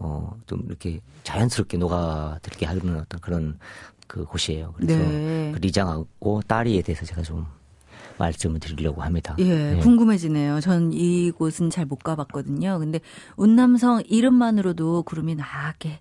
[0.00, 3.58] 어, 좀 이렇게 자연스럽게 녹아들게 하는 어떤 그런
[4.06, 4.72] 그 곳이에요.
[4.76, 5.52] 그래서 네.
[5.52, 7.46] 그 리장하고 딸이에 대해서 제가 좀
[8.16, 9.36] 말씀을 드리려고 합니다.
[9.38, 9.78] 예, 네.
[9.80, 10.60] 궁금해지네요.
[10.60, 12.78] 전 이곳은 잘 못 가봤거든요.
[12.78, 13.00] 근데
[13.36, 16.00] 운남성 이름만으로도 구름이 나게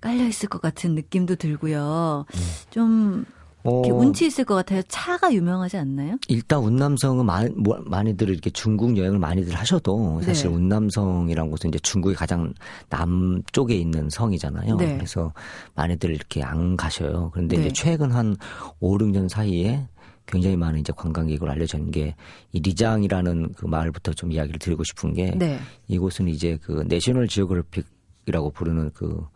[0.00, 2.26] 깔려 있을 것 같은 느낌도 들고요.
[2.34, 2.40] 음.
[2.70, 3.24] 좀
[3.64, 4.82] 이렇게 어, 운치 있을 것 같아요.
[4.88, 6.16] 차가 유명하지 않나요?
[6.28, 10.56] 일단 운남성은 많이, 뭐, 많이들 이렇게 중국 여행을 많이들 하셔도 사실 네.
[10.56, 12.52] 운남성이라는 곳은 이제 중국의 가장
[12.90, 14.76] 남쪽에 있는 성이잖아요.
[14.76, 14.96] 네.
[14.96, 15.32] 그래서
[15.74, 17.30] 많이들 이렇게 안 가셔요.
[17.32, 17.62] 그런데 네.
[17.62, 18.36] 이제 최근 한
[18.80, 19.88] 5, 6년 사이에
[20.26, 22.14] 굉장히 많은 이제 관광객으로 알려진 게
[22.54, 25.58] 이 리장이라는 그 마을부터 좀 이야기를 드리고 싶은 게 네.
[25.88, 29.26] 이곳은 이제 그 내셔널 지오그래픽이라고 부르는 그,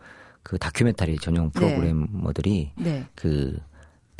[0.45, 1.59] 그 다큐멘터리 전용 네.
[1.59, 3.05] 프로그래머들이 네.
[3.17, 3.59] 그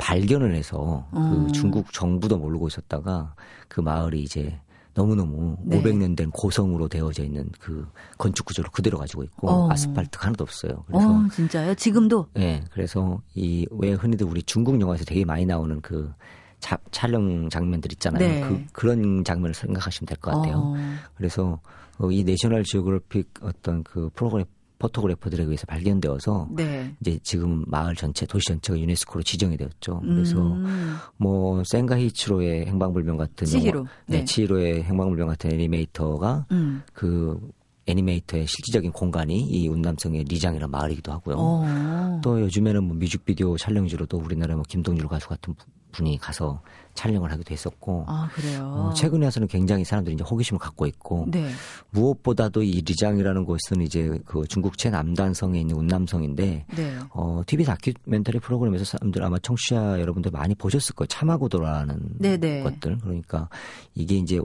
[0.09, 1.47] 발견을 해서 그 어.
[1.53, 3.35] 중국 정부도 모르고 있었다가
[3.67, 4.59] 그 마을이 이제
[4.95, 5.81] 너무너무 네.
[5.81, 9.71] 500년 된 고성으로 되어져 있는 그 건축 구조를 그대로 가지고 있고 어.
[9.71, 10.83] 아스팔트가 하나도 없어요.
[10.87, 11.75] 그래서 어, 진짜요?
[11.75, 12.27] 지금도?
[12.33, 12.63] 네.
[12.71, 16.11] 그래서 이 왜 흔히들 우리 중국 영화에서 되게 많이 나오는 그
[16.59, 18.19] 자, 촬영 장면들 있잖아요.
[18.19, 18.41] 네.
[18.41, 20.55] 그, 그런 장면을 생각하시면 될 것 같아요.
[20.57, 20.75] 어.
[21.15, 21.59] 그래서
[21.99, 24.45] 어, 이 내셔널 지오그래픽 어떤 그 프로그램
[24.79, 26.95] 포토그래퍼들에 의해서 발견되어서 네.
[27.01, 30.01] 이제 지금 마을 전체 도시 전체가 유네스코로 지정이 되었죠.
[30.01, 30.95] 그래서 음.
[31.17, 34.25] 뭐 센가히치로의 행방불명 같은 치히로 네, 네.
[34.25, 36.81] 치히로의 행방불명 같은 애니메이터가 음.
[36.93, 37.39] 그
[37.85, 41.35] 애니메이터의 실질적인 공간이 이 운남성의 리장이라는 마을이기도 하고요.
[41.35, 41.63] 오.
[41.65, 42.21] 어.
[42.23, 45.55] 또 요즘에는 뭐 뮤직비디오 촬영지로도 우리나라 뭐 김동률 가수 같은
[45.91, 46.61] 분이 가서
[46.93, 48.03] 촬영을 하기도 했었고.
[48.07, 48.73] 아, 그래요?
[48.75, 51.27] 어, 최근에 와서는 굉장히 사람들이 이제 호기심을 갖고 있고.
[51.29, 51.49] 네.
[51.91, 56.65] 무엇보다도 이 리장이라는 곳은 이제 그 중국 최남단성에 있는 운남성인데.
[56.75, 56.97] 네.
[57.11, 61.07] 어, TV 다큐멘터리 프로그램에서 사람들 아마 청취자 여러분들 많이 보셨을 거예요.
[61.07, 62.63] 참하고도라는 네, 네.
[62.63, 62.97] 것들.
[62.97, 63.47] 그러니까
[63.95, 64.39] 이게 이제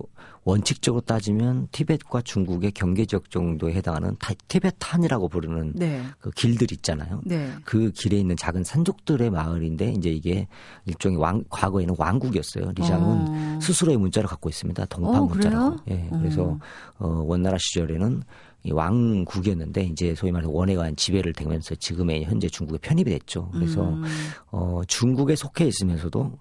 [0.45, 6.03] 원칙적으로 따지면 티벳과 중국의 경계 지역 정도에 해당하는 타, 티베탄이라고 부르는 네.
[6.19, 7.23] 그 길들 있잖아요.
[7.25, 7.51] 네.
[7.65, 10.47] 그 길에 있는 작은 산족들의 마을인데 이제 이게
[10.85, 12.73] 일종의 왕, 과거에는 왕국이었어요.
[12.77, 13.59] 리장은 어.
[13.61, 14.85] 스스로의 문자를 갖고 있습니다.
[14.87, 15.77] 동판 어, 문자라고.
[15.89, 16.09] 예.
[16.13, 16.59] 그래서
[16.99, 18.23] 어, 원나라 시절에는
[18.65, 23.51] 이 왕국이었는데 이제 소위 말해서 원해가 지배를 되면서 지금의 현재 중국에 편입이 됐죠.
[23.53, 24.05] 그래서 음.
[24.51, 26.33] 어 중국에 속해 있으면서도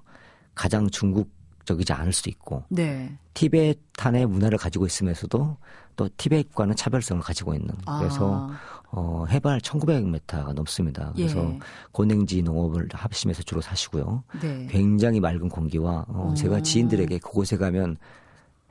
[0.56, 1.30] 가장 중국
[1.66, 3.18] 적이지 않을 수도 있고 네.
[3.34, 5.58] 티베탄의 문화를 가지고 있으면서도
[5.96, 8.60] 또 티베트과는 차별성을 가지고 있는 그래서 아.
[8.96, 11.14] 어, 해발 1900m가 넘습니다.
[11.16, 11.60] 그래서 예.
[11.92, 14.24] 고냉지 농업을 합심해서 주로 사시고요.
[14.40, 14.68] 네.
[14.70, 16.34] 굉장히 맑은 공기와 어, 어.
[16.36, 17.98] 제가 지인들에게 그곳에 가면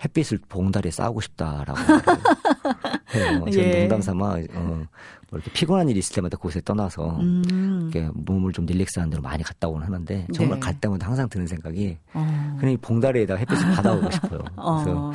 [0.05, 1.79] 햇빛을 봉다리에 쌓고 싶다라고
[3.15, 3.45] 해요.
[3.51, 3.81] 저는 예.
[3.81, 4.87] 농담 삼아 어,
[5.31, 7.91] 뭐 이렇게 피곤한 일이 있을 때마다 그곳에 떠나서 음.
[7.91, 10.61] 이렇게 몸을 좀 릴렉스하는 데로 많이 갔다 오곤 하는데 정말 네.
[10.61, 12.57] 갈 때마다 항상 드는 생각이 어.
[12.59, 14.41] 그냥 봉다리에다 햇빛을 받아오고 싶어요.
[14.57, 14.83] 어.
[14.83, 15.12] 그래서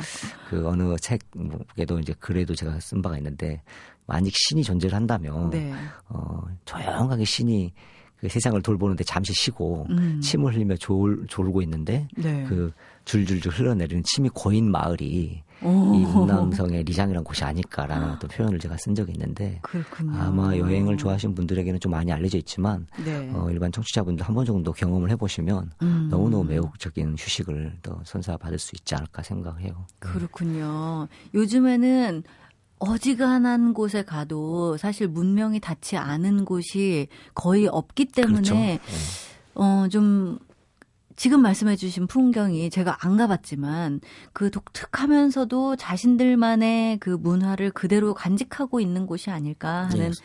[0.48, 3.62] 그 어느 책에도 이제 글에도 제가 쓴 바가 있는데
[4.06, 5.72] 만약 신이 존재를 한다면 네.
[6.08, 7.72] 어, 조용하게 신이
[8.20, 10.20] 그 세상을 돌보는데 잠시 쉬고 음.
[10.20, 12.44] 침을 흘리며 졸, 졸고 있는데 네.
[12.48, 12.72] 그
[13.08, 15.94] 줄줄줄 흘러내리는 침이 고인 마을이 오.
[15.94, 20.12] 이 운남성의 리장이라는 곳이 아닐까라는 어떤 표현을 제가 쓴 적이 있는데 그렇군요.
[20.16, 23.28] 아마 여행을 좋아하시는 분들에게는 좀 많이 알려져 있지만 네.
[23.34, 26.08] 어, 일반 청취자분들 한 번 정도 경험을 해보시면 음.
[26.10, 29.72] 너무너무 매혹적인 휴식을 더 선사받을 수 있지 않을까 생각해요.
[29.72, 29.84] 네.
[29.98, 31.08] 그렇군요.
[31.34, 32.22] 요즘에는
[32.78, 38.54] 어지간한 곳에 가도 사실 문명이 닿지 않은 곳이 거의 없기 때문에 그렇죠.
[38.54, 38.78] 네.
[39.54, 40.38] 어, 좀
[41.18, 44.00] 지금 말씀해주신 풍경이 제가 안 가봤지만
[44.32, 50.16] 그 독특하면서도 자신들만의 그 문화를 그대로 간직하고 있는 곳이 아닐까 하는 네.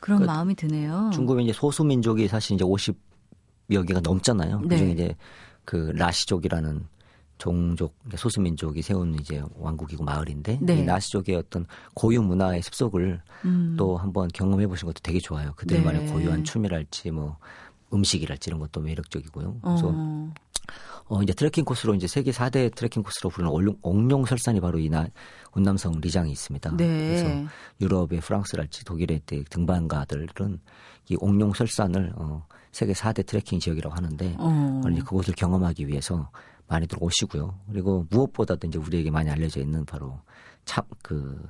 [0.00, 1.10] 그런 그 마음이 드네요.
[1.14, 4.62] 중국의 이제 소수민족이 사실 이제 50여 개가 넘잖아요.
[4.62, 4.68] 네.
[4.68, 5.14] 그중에 이제
[5.64, 6.84] 그 라시족이라는
[7.38, 10.78] 종족 소수민족이 세운 이제 왕국이고 마을인데 네.
[10.80, 13.76] 이 나시족의 어떤 고유 문화의 습속을 음.
[13.78, 15.52] 또 한번 경험해 보신 것도 되게 좋아요.
[15.54, 16.12] 그들만의 네.
[16.12, 17.38] 고유한 춤이랄지 뭐
[17.92, 19.60] 음식이랄지 이런 것도 매력적이고요.
[19.62, 20.32] 그래서 어.
[21.08, 25.08] 어 이제 트레킹 코스로 이제 세계 4대 트레킹 코스로 부르는 옥룡, 옥룡 설산이 바로 이나
[25.52, 26.76] 운남성 리장이 있습니다.
[26.76, 26.86] 네.
[26.86, 27.48] 그래서
[27.80, 30.60] 유럽의 프랑스랄지 독일의 등반가들은
[31.08, 34.80] 이 옥룡 설산을 어 세계 4대 트레킹 지역이라고 하는데 어.
[35.04, 36.30] 그곳을 경험하기 위해서
[36.68, 37.58] 많이들 오시고요.
[37.68, 40.20] 그리고 무엇보다도 이제 우리에게 많이 알려져 있는 바로
[40.64, 41.48] 참그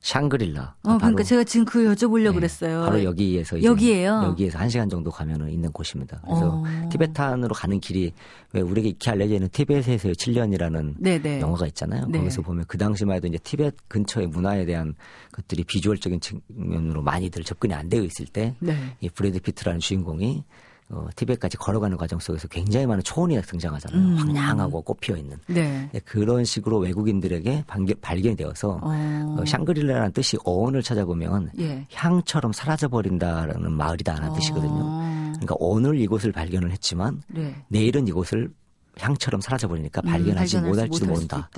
[0.00, 0.76] 샹그릴라.
[0.84, 2.82] 어, 그러니까 제가 지금 그 여쭤보려고 네, 그랬어요.
[2.82, 4.22] 바로 여기에서 여기에요.
[4.26, 6.20] 여기에서 한 시간 정도 가면은 있는 곳입니다.
[6.24, 6.88] 그래서 어.
[6.90, 8.12] 티베탄으로 가는 길이
[8.52, 11.40] 왜 우리에게 익히 알려져 있는 티베트에서의 7년이라는 네네.
[11.40, 12.06] 영화가 있잖아요.
[12.06, 12.18] 네.
[12.18, 14.94] 거기서 보면 그 당시만 해도 이제 티베트 근처의 문화에 대한
[15.32, 18.76] 것들이 비주얼적인 측면으로 많이들 접근이 안 되어 있을 때이 네.
[19.14, 20.44] 브래드 피트라는 주인공이
[20.90, 24.00] 어, 티벳까지 걸어가는 과정 속에서 굉장히 많은 초원이 등장하잖아요.
[24.00, 24.16] 음.
[24.16, 25.36] 황량하고 꽃 피어 있는.
[25.46, 25.88] 네.
[25.92, 26.00] 네.
[26.00, 29.36] 그런 식으로 외국인들에게 발견, 이 되어서 어.
[29.38, 31.86] 어, 샹그릴라라는 뜻이 어원을 찾아보면 예.
[31.92, 34.34] 향처럼 사라져 버린다라는 마을이다라는 어.
[34.34, 35.08] 뜻이거든요.
[35.32, 37.54] 그러니까 오늘 이곳을 발견을 했지만 네.
[37.68, 38.50] 내일은 이곳을
[38.98, 41.48] 향처럼 사라져버리니까 음, 발견하지 못할지도 모른다.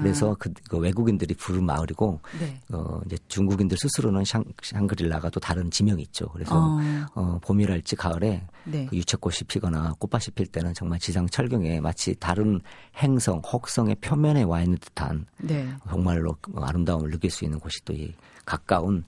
[0.00, 2.60] 그래서 그, 그, 외국인들이 부른 마을이고 네.
[2.72, 6.28] 어, 이제 중국인들 스스로는 샹, 샹그릴라가 또 다른 지명이 있죠.
[6.28, 6.78] 그래서 어.
[7.14, 8.86] 어 봄이랄지 가을에 네.
[8.86, 12.60] 그 유채꽃이 피거나 꽃밭이 필 때는 정말 지상 철경에 마치 다른
[12.96, 15.68] 행성, 혹성의 표면에 와 있는 듯한 네.
[15.88, 18.14] 정말로 아름다움을 느낄 수 있는 곳이 또 이
[18.48, 19.04] 가까운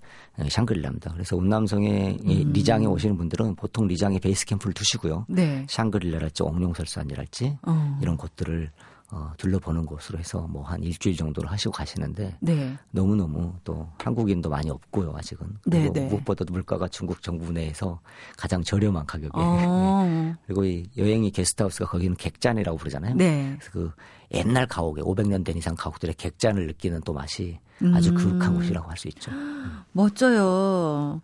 [0.48, 1.12] 샹그릴라입니다.
[1.12, 2.52] 그래서 운남성의 음.
[2.52, 5.24] 리장에 오시는 분들은 보통 리장에 베이스 캠프를 두시고요.
[5.28, 5.66] 네.
[5.68, 7.98] 샹그릴라랄지 옥룡설산이랄지 어.
[8.02, 8.70] 이런 곳들을
[9.12, 12.76] 어, 둘러보는 곳으로 해서 뭐 한 일주일 정도를 하시고 가시는데 네.
[12.92, 16.06] 너무 너무 또 한국인도 많이 없고요 아직은 그리고 네, 네.
[16.06, 17.98] 무엇보다도 물가가 중국 정부 내에서
[18.36, 20.04] 가장 저렴한 가격에 어.
[20.06, 20.34] 네.
[20.46, 23.56] 그리고 이 여행이 게스트하우스가 거기는 객잔이라고 부르잖아요 네.
[23.58, 23.90] 그래서 그
[24.32, 27.58] 옛날 가옥에 500년 된 이상 가옥들의 객잔을 느끼는 또 맛이
[27.94, 28.14] 아주 음.
[28.14, 29.30] 그윽한 곳이라고 할 수 있죠
[29.92, 31.22] 멋져요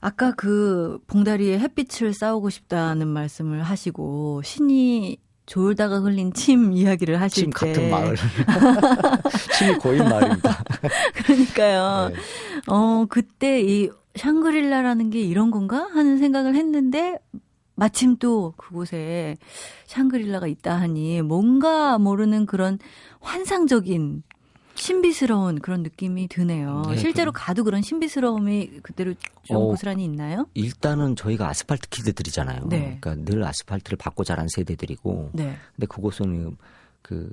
[0.00, 7.50] 아까 그 봉다리에 햇빛을 싸우고 싶다는 말씀을 하시고 신이 졸다가 흘린 침 이야기를 하실 침
[7.50, 7.72] 때.
[7.72, 8.14] 같은 마을.
[9.58, 10.62] 침이 고인 마을입니다.
[11.14, 12.08] 그러니까요.
[12.10, 12.14] 네.
[12.68, 15.88] 어, 그때 이 샹그릴라라는 게 이런 건가?
[15.92, 17.18] 하는 생각을 했는데
[17.74, 19.36] 마침 또 그곳에
[19.86, 22.78] 샹그릴라가 있다 하니 뭔가 모르는 그런
[23.20, 24.22] 환상적인
[24.80, 26.82] 신비스러운 그런 느낌이 드네요.
[26.88, 30.46] 네, 실제로 그, 가도 그런 신비스러움이 그대로 좀 어, 고스란히 있나요?
[30.54, 32.66] 일단은 저희가 아스팔트 키드들이잖아요.
[32.68, 32.98] 네.
[33.00, 35.30] 그러니까 늘 아스팔트를 받고 자란 세대들이고.
[35.34, 35.56] 네.
[35.74, 36.56] 근데 그곳은
[37.02, 37.30] 그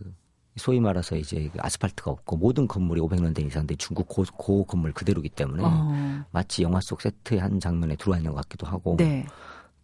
[0.57, 4.91] 소위 말해서 이제 그 아스팔트가 없고 모든 건물이 500년 된 이상인데 중국 고, 고 건물
[4.91, 6.25] 그대로기 때문에 어.
[6.31, 9.25] 마치 영화 속 세트의 한 장면에 들어와 있는 것 같기도 하고 네.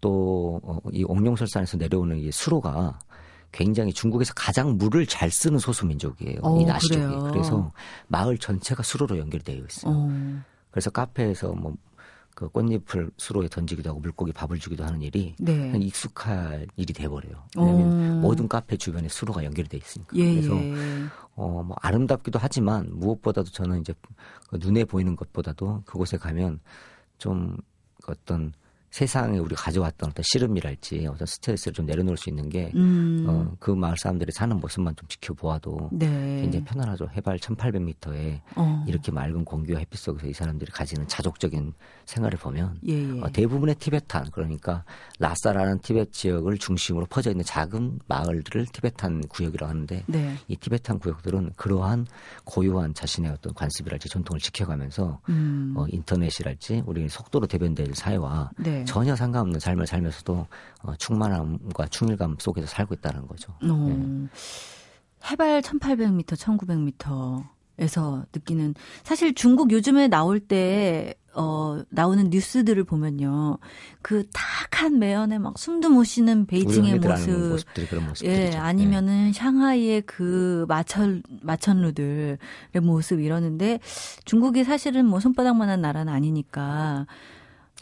[0.01, 2.99] 또이 어, 옥룡설산에서 내려오는 이 수로가
[3.53, 6.39] 굉장히 중국에서 가장 물을 잘 쓰는 소수 민족이에요.
[6.41, 7.31] 어, 이 나시 쪽이.
[7.31, 7.71] 그래서
[8.07, 9.93] 마을 전체가 수로로 연결되어 있어요.
[9.95, 10.43] 어.
[10.71, 11.73] 그래서 카페에서 뭐
[12.35, 15.71] 그 꽃잎을 수로에 던지기도 하고 물고기 밥을 주기도 하는 일이 네.
[15.77, 17.43] 익숙한 일이 돼버려요.
[17.55, 18.21] 왜냐하면 어.
[18.21, 20.17] 모든 카페 주변에 수로가 연결돼 있으니까.
[20.17, 20.73] 예, 그래서 예.
[21.35, 23.93] 어 뭐 아름답기도 하지만 무엇보다도 저는 이제
[24.49, 26.59] 그 눈에 보이는 것보다도 그곳에 가면
[27.17, 27.57] 좀
[28.07, 28.53] 어떤
[28.93, 33.25] 세상에 우리가 가져왔던 어떤 씨름이랄지 어떤 스트레스를 좀 내려놓을 수 있는 게, 음.
[33.27, 36.41] 어, 그 마을 사람들이 사는 모습만 좀 지켜보아도 네.
[36.41, 37.07] 굉장히 편안하죠.
[37.15, 38.85] 해발 1800m에 어.
[38.87, 41.73] 이렇게 맑은 공기와 햇빛 속에서 이 사람들이 가지는 자족적인
[42.05, 43.21] 생활을 보면 예, 예.
[43.21, 44.83] 어, 대부분의 티베탄, 그러니까
[45.17, 50.35] 라사라는 티베트 지역을 중심으로 퍼져 있는 작은 마을들을 티베탄 구역이라고 하는데 네.
[50.47, 52.05] 이 티베탄 구역들은 그러한
[52.43, 55.73] 고유한 자신의 어떤 관습이랄지 전통을 지켜가면서 음.
[55.75, 58.82] 어, 인터넷이랄지 우리 속도로 대변될 사회와 네.
[58.83, 58.85] 네.
[58.85, 60.47] 전혀 상관없는 삶을 살면서도
[60.83, 63.53] 어, 충만함과 충일감 속에서 살고 있다는 거죠.
[63.61, 63.67] 어.
[63.67, 64.27] 네.
[65.29, 66.25] 해발 1800m,
[67.77, 73.57] 1900m에서 느끼는 사실 중국 요즘에 나올 때 어, 나오는 뉴스들을 보면요.
[74.01, 76.99] 그 탁한 매연에 막 숨도 못 쉬는 베이징의
[78.01, 78.25] 모습.
[78.25, 79.33] 예, 아니면은 네.
[79.33, 82.37] 샹하이의 그 마천, 마천루들의
[82.81, 83.79] 모습 이러는데
[84.25, 87.07] 중국이 사실은 뭐 손바닥만한 나라는 아니니까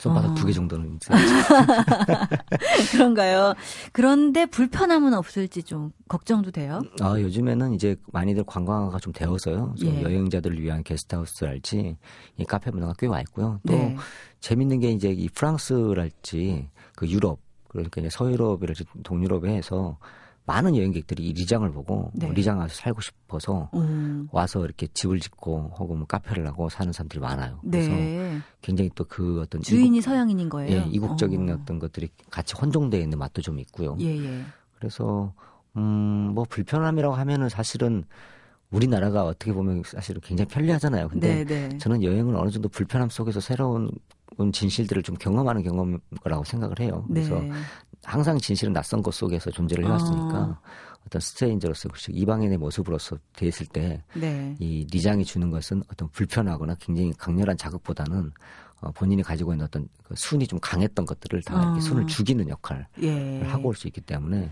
[0.02, 0.34] 손바닥 어.
[0.34, 0.98] 두개 정도는.
[2.92, 3.54] 그런가요?
[3.92, 6.82] 그런데 불편함은 없을지 좀 걱정도 돼요?
[7.02, 9.76] 아, 요즘에는 이제 많이들 관광화가 좀 되어서요.
[9.80, 10.02] 좀 예.
[10.02, 11.98] 여행자들을 위한 게스트하우스랄지
[12.38, 13.60] 이 카페 문화가 꽤 와 있고요.
[13.68, 13.96] 또 네.
[14.40, 19.98] 재밌는 게 이제 이 프랑스랄지 그 유럽 그러니까 이제 서유럽이랄지 동유럽에 해서
[20.46, 22.32] 많은 여행객들이 이 리장을 보고 네.
[22.32, 24.28] 리장 와서 살고 싶어서 음.
[24.32, 27.60] 와서 이렇게 집을 짓고 혹은 뭐 카페를 하고 사는 사람들이 많아요.
[27.62, 28.40] 그래서 네.
[28.62, 30.72] 굉장히 또 그 어떤 주인이 이국, 서양인인 거예요.
[30.72, 31.60] 예, 이국적인 어.
[31.66, 33.98] 떤 것들이 같이 혼종되어 있는 맛도 좀 있고요.
[34.00, 34.42] 예, 예.
[34.80, 35.34] 그래서
[35.76, 38.06] 음뭐 불편함이라고 하면은 사실은
[38.70, 41.10] 우리나라가 어떻게 보면 사실은 굉장히 편리하잖아요.
[41.10, 41.78] 근데 네, 네.
[41.78, 43.92] 저는 여행을 어느 정도 불편함 속에서 새로운
[44.54, 47.04] 진실들을 좀 경험하는 경험이라고 생각을 해요.
[47.10, 47.52] 그래서 네.
[48.04, 50.58] 항상 진실은 낯선 것 속에서 존재를 해왔으니까 어.
[51.06, 54.56] 어떤 스트레인저로서 이방인의 모습으로서 됐을 때이 네.
[54.60, 58.32] 리장이 주는 것은 어떤 불편하거나 굉장히 강렬한 자극보다는
[58.82, 61.64] 어, 본인이 가지고 있는 어떤 그 순이 좀 강했던 것들을 다 어.
[61.64, 63.42] 이렇게 순을 죽이는 역할을 예.
[63.44, 64.52] 하고 올 수 있기 때문에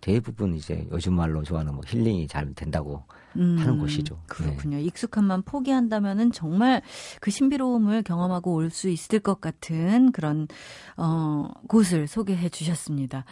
[0.00, 3.02] 대부분 이제 요즘 말로 좋아하는 뭐 힐링이 잘 된다고
[3.38, 4.20] 음, 하는 곳이죠.
[4.26, 4.76] 그렇군요.
[4.78, 4.82] 네.
[4.82, 6.82] 익숙함만 포기한다면은 정말
[7.20, 10.48] 그 신비로움을 경험하고 올 수 있을 것 같은 그런
[10.96, 13.24] 어 곳을 소개해 주셨습니다.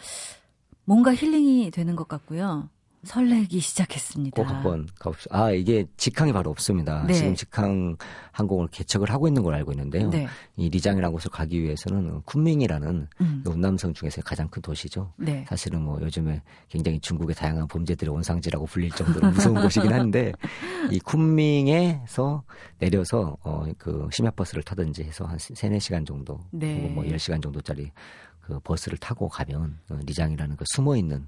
[0.85, 2.69] 뭔가 힐링이 되는 것 같고요.
[3.05, 4.35] 설레기 시작했습니다.
[4.35, 5.37] 꼭 한번 가봅시다.
[5.37, 7.05] 아, 이게 직항이 바로 없습니다.
[7.07, 7.13] 네.
[7.13, 7.95] 지금 직항
[8.31, 10.09] 항공을 개척을 하고 있는 걸 알고 있는데요.
[10.09, 10.27] 네.
[10.57, 13.43] 이 리장이라는 곳을 가기 위해서는 쿤밍이라는 음.
[13.45, 15.13] 운남성 중에서 가장 큰 도시죠.
[15.17, 15.45] 네.
[15.47, 20.31] 사실은 뭐 요즘에 굉장히 중국의 다양한 범죄들의 원상지라고 불릴 정도로 무서운 곳이긴 한데
[20.91, 22.41] 이 쿤밍에서
[22.79, 26.91] 내려서 어, 그 심야 버스를 타든지 해서 한 3, 4시간 정도 네.
[26.93, 27.91] 뭐 10시간 정도짜리
[28.41, 31.27] 그 버스를 타고 가면 어, 리장이라는 그 숨어 있는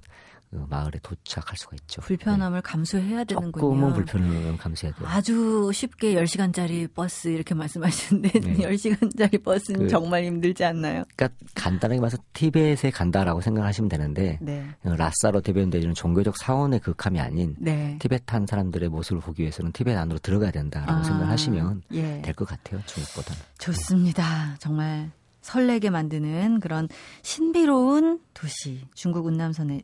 [0.50, 2.00] 마을에 도착할 수가 있죠.
[2.00, 2.62] 불편함을 네.
[2.62, 3.60] 감수해야 되는군요.
[3.60, 5.08] 조금은 불편함을 감수해야 돼요.
[5.08, 8.56] 아주 쉽게 10시간짜리 버스 이렇게 말씀하시는데 네.
[8.68, 11.04] 10시간짜리 버스는 그, 정말 힘들지 않나요?
[11.16, 14.66] 그러니까 간단하게 말해서 티벳에 간다라고 생각하시면 되는데 네.
[14.82, 17.98] 라사로 대변되는 종교적 사원의 극함이 아닌 네.
[18.00, 22.22] 티벳한 사람들의 모습을 보기 위해서는 티벳 안으로 들어가야 된다라고 아, 생각하시면 예.
[22.22, 22.80] 될것 같아요.
[22.86, 23.40] 중국보다는.
[23.58, 24.56] 좋습니다.
[24.58, 25.10] 정말
[25.42, 26.88] 설레게 만드는 그런
[27.22, 29.82] 신비로운 도시 중국 운남선의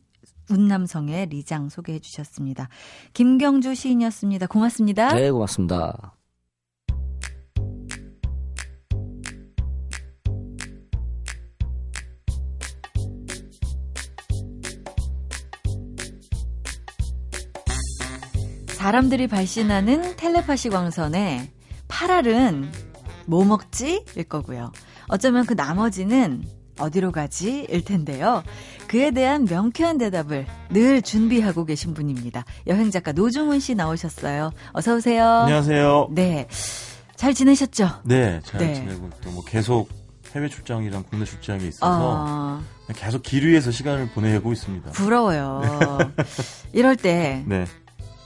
[0.51, 2.69] 운남성의 리장 소개해 주셨습니다.
[3.13, 4.47] 김경주 시인이었습니다.
[4.47, 5.15] 고맙습니다.
[5.15, 6.15] 네, 고맙습니다.
[18.85, 21.51] 사람들이 발신하는 텔레파시 광선에
[21.89, 22.69] 8알은
[23.27, 24.05] 뭐 먹지?
[24.15, 24.73] 일 거고요.
[25.09, 26.45] 어쩌면 그 나머지는
[26.79, 27.67] 어디로 가지?
[27.69, 28.43] 일 텐데요.
[28.89, 32.45] 그에 대한 명쾌한 대답을 늘 준비하고 계신 분입니다.
[32.67, 34.51] 여행 작가 노중훈 씨 나오셨어요.
[34.73, 35.25] 어서 오세요.
[35.27, 36.09] 안녕하세요.
[36.13, 36.47] 네.
[37.17, 37.89] 잘 지내셨죠?
[38.05, 38.75] 네, 잘 네.
[38.75, 39.89] 지내고 또 뭐 계속
[40.35, 42.61] 해외 출장이랑 국내 출장이 있어서 어...
[42.97, 44.91] 계속 길 위에서 시간을 보내고 있습니다.
[44.91, 45.61] 부러워요.
[46.17, 46.25] 네.
[46.73, 47.45] 이럴 때.
[47.47, 47.67] 네.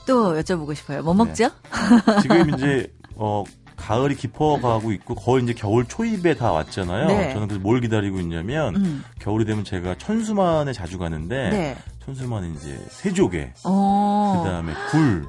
[0.07, 1.03] 또 여쭤보고 싶어요.
[1.03, 1.43] 뭐 먹죠?
[1.45, 2.21] 네.
[2.23, 3.43] 지금 이제 어
[3.89, 7.07] 가을이 깊어가고 있고 거의 이제 겨울 초입에 다 왔잖아요.
[7.07, 7.33] 네.
[7.33, 9.03] 저는 그래서 뭘 기다리고 있냐면 음.
[9.17, 11.77] 겨울이 되면 제가 천수만에 자주 가는데 네.
[12.05, 14.43] 천수만은 이제 세조개, 어.
[14.43, 15.25] 그다음에 굴.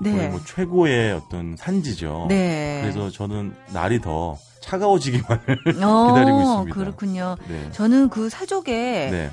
[0.00, 0.10] 네.
[0.10, 2.26] 거의 뭐 최고의 어떤 산지죠.
[2.28, 2.80] 네.
[2.82, 5.44] 그래서 저는 날이 더 차가워지기만을
[5.84, 6.74] 어, 기다리고 있습니다.
[6.74, 7.36] 그렇군요.
[7.46, 7.70] 네.
[7.70, 9.30] 저는 그 사족에 네.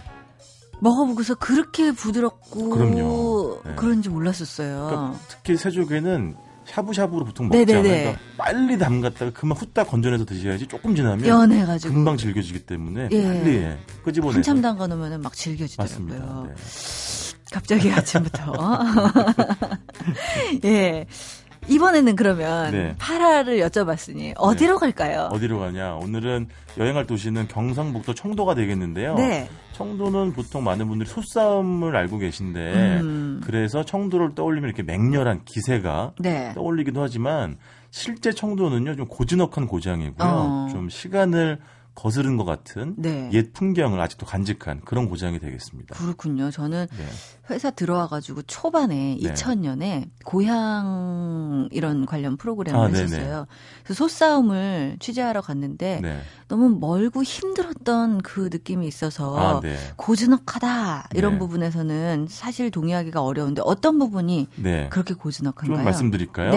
[0.81, 3.61] 먹어보고서 그렇게 부드럽고 그럼요.
[3.65, 3.73] 네.
[3.75, 4.85] 그런지 몰랐었어요.
[4.87, 7.83] 그러니까 특히 새조개는 샤브샤브로 보통 먹잖아요.
[7.83, 13.23] 그러니까 빨리 담갔다가 그만 후딱 건져내서 드셔야지 조금 지나면 연해가지고 금방 질겨지기 때문에 예.
[13.23, 13.77] 빨리 예.
[14.03, 16.47] 끄집어내서 한참 담가 놓으면 막 질겨지더라고요.
[16.47, 16.53] 네.
[17.51, 18.53] 갑자기 아침부터
[20.63, 21.05] 예.
[21.67, 22.95] 이번에는 그러면 네.
[22.97, 24.79] 파라를 여쭤봤으니 어디로 네.
[24.79, 25.29] 갈까요?
[25.31, 25.95] 어디로 가냐?
[25.95, 26.47] 오늘은
[26.77, 29.15] 여행할 도시는 경상북도 청도가 되겠는데요.
[29.15, 29.49] 네.
[29.73, 33.41] 청도는 보통 많은 분들이 소싸움을 알고 계신데 음.
[33.43, 36.51] 그래서 청도를 떠올리면 이렇게 맹렬한 기세가 네.
[36.53, 37.57] 떠올리기도 하지만
[37.89, 40.27] 실제 청도는요 좀 고즈넉한 고장이고요.
[40.27, 40.67] 어.
[40.71, 41.59] 좀 시간을
[41.93, 43.29] 거스른 것 같은 네.
[43.33, 45.95] 옛 풍경을 아직도 간직한 그런 고장이 되겠습니다.
[45.95, 46.49] 그렇군요.
[46.49, 47.05] 저는 네.
[47.49, 49.33] 회사 들어와 가지고 초반에 네.
[49.33, 53.45] 2000년에 고향 이런 관련 프로그램을 아, 했었어요.
[53.83, 56.21] 그래서 소싸움을 취재하러 갔는데 네.
[56.47, 59.75] 너무 멀고 힘들었던 그 느낌이 있어서 아, 네.
[59.97, 61.39] 고즈넉하다 이런 네.
[61.39, 64.87] 부분에서는 사실 동의하기가 어려운데 어떤 부분이 네.
[64.89, 65.75] 그렇게 고즈넉한가요?
[65.77, 66.51] 좀 말씀드릴까요?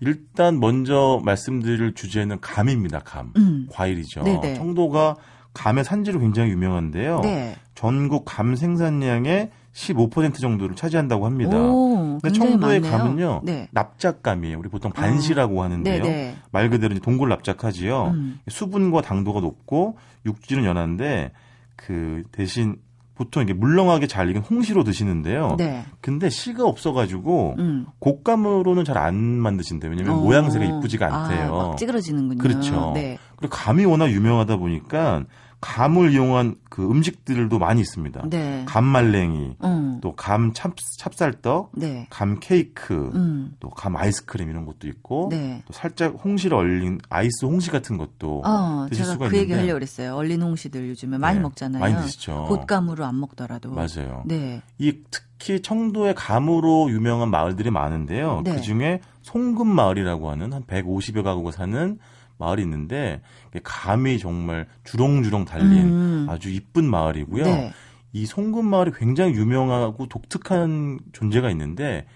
[0.00, 0.10] 네.
[0.10, 3.00] 일단 먼저 말씀드릴 주제는 감입니다.
[3.00, 3.32] 감.
[3.36, 3.66] 음.
[3.70, 4.22] 과일이죠.
[4.22, 4.54] 네네.
[4.54, 5.16] 청도가
[5.54, 7.20] 감의 산지로 굉장히 유명한데요.
[7.20, 7.56] 네.
[7.74, 11.56] 전국 감 생산량의 15% 정도를 차지한다고 합니다.
[11.56, 12.98] 오, 근데 청도의 많네요.
[12.98, 13.68] 감은요, 네.
[13.70, 14.58] 납작감이에요.
[14.58, 16.02] 우리 보통 반시라고 아, 하는데요.
[16.02, 16.36] 네네.
[16.50, 18.08] 말 그대로 동골 납작하지요.
[18.08, 18.40] 음.
[18.48, 21.32] 수분과 당도가 높고 육질은 연한데
[21.76, 22.76] 그 대신
[23.20, 25.56] 보통 이게 물렁하게 잘 익은 홍시로 드시는데요.
[25.58, 25.84] 네.
[26.00, 27.84] 근데 씨가 없어가지고 음.
[28.00, 29.90] 곶감으로는 잘 안 만드신대요.
[29.90, 30.16] 왜냐면 어.
[30.20, 31.54] 모양새가 이쁘지가 않대요.
[31.54, 32.38] 아, 막 찌그러지는군요.
[32.38, 32.92] 그렇죠.
[32.94, 33.18] 네.
[33.36, 35.24] 그리고 감이 워낙 유명하다 보니까
[35.60, 38.22] 감을 이용한 그 음식들도 많이 있습니다.
[38.30, 38.64] 네.
[38.66, 39.98] 감말랭이, 음.
[40.00, 42.06] 또감 찹쌀떡, 네.
[42.08, 43.54] 감 케이크, 음.
[43.60, 45.62] 또감 아이스크림 이런 것도 있고, 네.
[45.66, 49.38] 또 살짝 홍시를 얼린 아이스 홍시 같은 것도 어, 드실 수가 그 있는데.
[49.40, 50.14] 얘기 하려고 그랬어요.
[50.14, 51.42] 얼린 홍시들 요즘에 많이 네.
[51.42, 51.80] 먹잖아요.
[51.80, 52.46] 많이 드시죠.
[52.48, 53.72] 곶감으로 안 먹더라도.
[53.72, 54.22] 맞아요.
[54.24, 54.62] 네.
[54.78, 58.42] 이 특히 청도의 감으로 유명한 마을들이 많은데요.
[58.44, 58.54] 네.
[58.54, 61.98] 그 중에 송금 마을이라고 하는 한 150여 가구가 사는
[62.40, 63.20] 마을이 있는데
[63.62, 66.26] 감이 정말 주렁주렁 달린 음.
[66.28, 67.44] 아주 이쁜 마을이고요.
[67.44, 67.72] 네.
[68.12, 72.06] 이 송금 마을이 굉장히 유명하고 독특한 존재가 있는데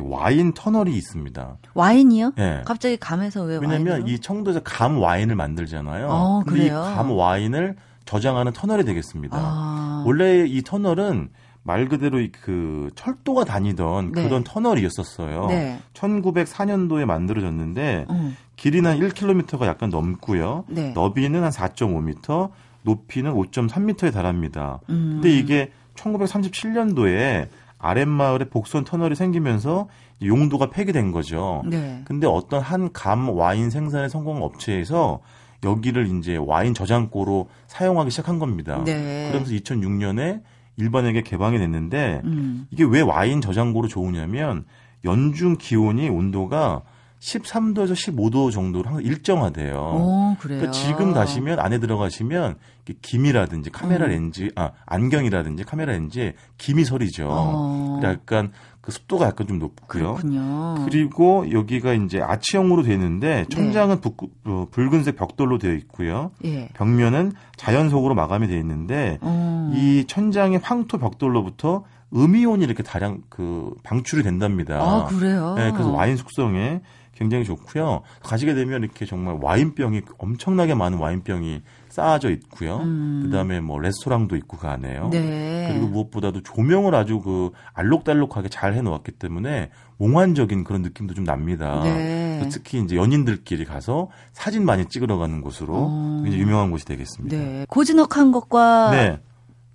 [0.00, 1.58] 와인 터널이 있습니다.
[1.74, 2.32] 와인이요?
[2.36, 2.62] 네.
[2.64, 4.08] 갑자기 감에서 왜 왜냐면?
[4.08, 6.06] 이 청도에서 감 와인을 만들잖아요.
[6.08, 9.36] 어, 근데 이 감 와인을 저장하는 터널이 되겠습니다.
[9.38, 10.02] 아.
[10.06, 11.28] 원래 이 터널은
[11.64, 14.24] 말 그대로 그 철도가 다니던 네.
[14.24, 15.46] 그런 터널이었었어요.
[15.46, 15.78] 네.
[15.94, 18.36] 1904년도에 만들어졌는데 음.
[18.56, 20.64] 길이는 한 1km가 약간 넘고요.
[20.68, 20.90] 네.
[20.92, 22.50] 너비는 한 4.5m,
[22.82, 24.80] 높이는 5.3m에 달합니다.
[24.90, 25.20] 음.
[25.22, 27.48] 근데 이게 1937년도에
[27.78, 29.88] 아랫마을에 복선 터널이 생기면서
[30.24, 31.62] 용도가 폐기된 거죠.
[31.66, 32.02] 네.
[32.04, 35.20] 근데 어떤 한 감 와인 생산에 성공한 업체에서
[35.64, 38.82] 여기를 이제 와인 저장고로 사용하기 시작한 겁니다.
[38.84, 39.28] 네.
[39.28, 40.42] 그러면서 2006년에
[40.76, 42.66] 일반에게 개방이 됐는데 음.
[42.70, 44.64] 이게 왜 와인 저장고로 좋으냐면
[45.04, 46.82] 연중 기온이 온도가
[47.22, 49.76] 13도에서 15도 정도로 항상 일정하대요.
[49.76, 52.56] 오, 그러니까 지금 가시면 안에 들어가시면
[53.00, 54.10] 김이라든지 카메라 음.
[54.10, 57.28] 렌즈, 아 안경이라든지 카메라 렌즈에 김이 서리죠.
[57.30, 58.00] 어.
[58.02, 58.50] 약간
[58.82, 60.16] 그 습도가 약간 좀 높고요.
[60.16, 60.84] 그렇군요.
[60.84, 64.00] 그리고 여기가 이제 아치형으로 되어 있는데 천장은 네.
[64.00, 66.32] 부, 어, 붉은색 벽돌로 되어 있고요.
[66.44, 66.68] 예.
[66.74, 69.70] 벽면은 자연석으로 마감이 되어 있는데 어.
[69.72, 74.80] 이 천장의 황토 벽돌로부터 음이온이 이렇게 다량 그 방출이 된답니다.
[74.80, 75.54] 아 그래요?
[75.56, 76.80] 네, 그래서 와인 숙성에
[77.14, 78.02] 굉장히 좋고요.
[78.22, 81.62] 가시게 되면 이렇게 정말 와인병이 엄청나게 많은 와인병이
[81.92, 82.78] 쌓아져 있고요.
[82.78, 83.20] 음.
[83.24, 85.10] 그다음에 뭐 레스토랑도 있고 그 안에요.
[85.10, 85.68] 네.
[85.70, 89.68] 그리고 무엇보다도 조명을 아주 그 알록달록하게 잘 해놓았기 때문에
[89.98, 91.82] 몽환적인 그런 느낌도 좀 납니다.
[91.84, 92.48] 네.
[92.50, 96.20] 특히 이제 연인들끼리 가서 사진 많이 찍으러 가는 곳으로 어.
[96.24, 97.36] 굉장히 유명한 곳이 되겠습니다.
[97.36, 97.66] 네.
[97.68, 99.20] 고즈넉한 것과 네.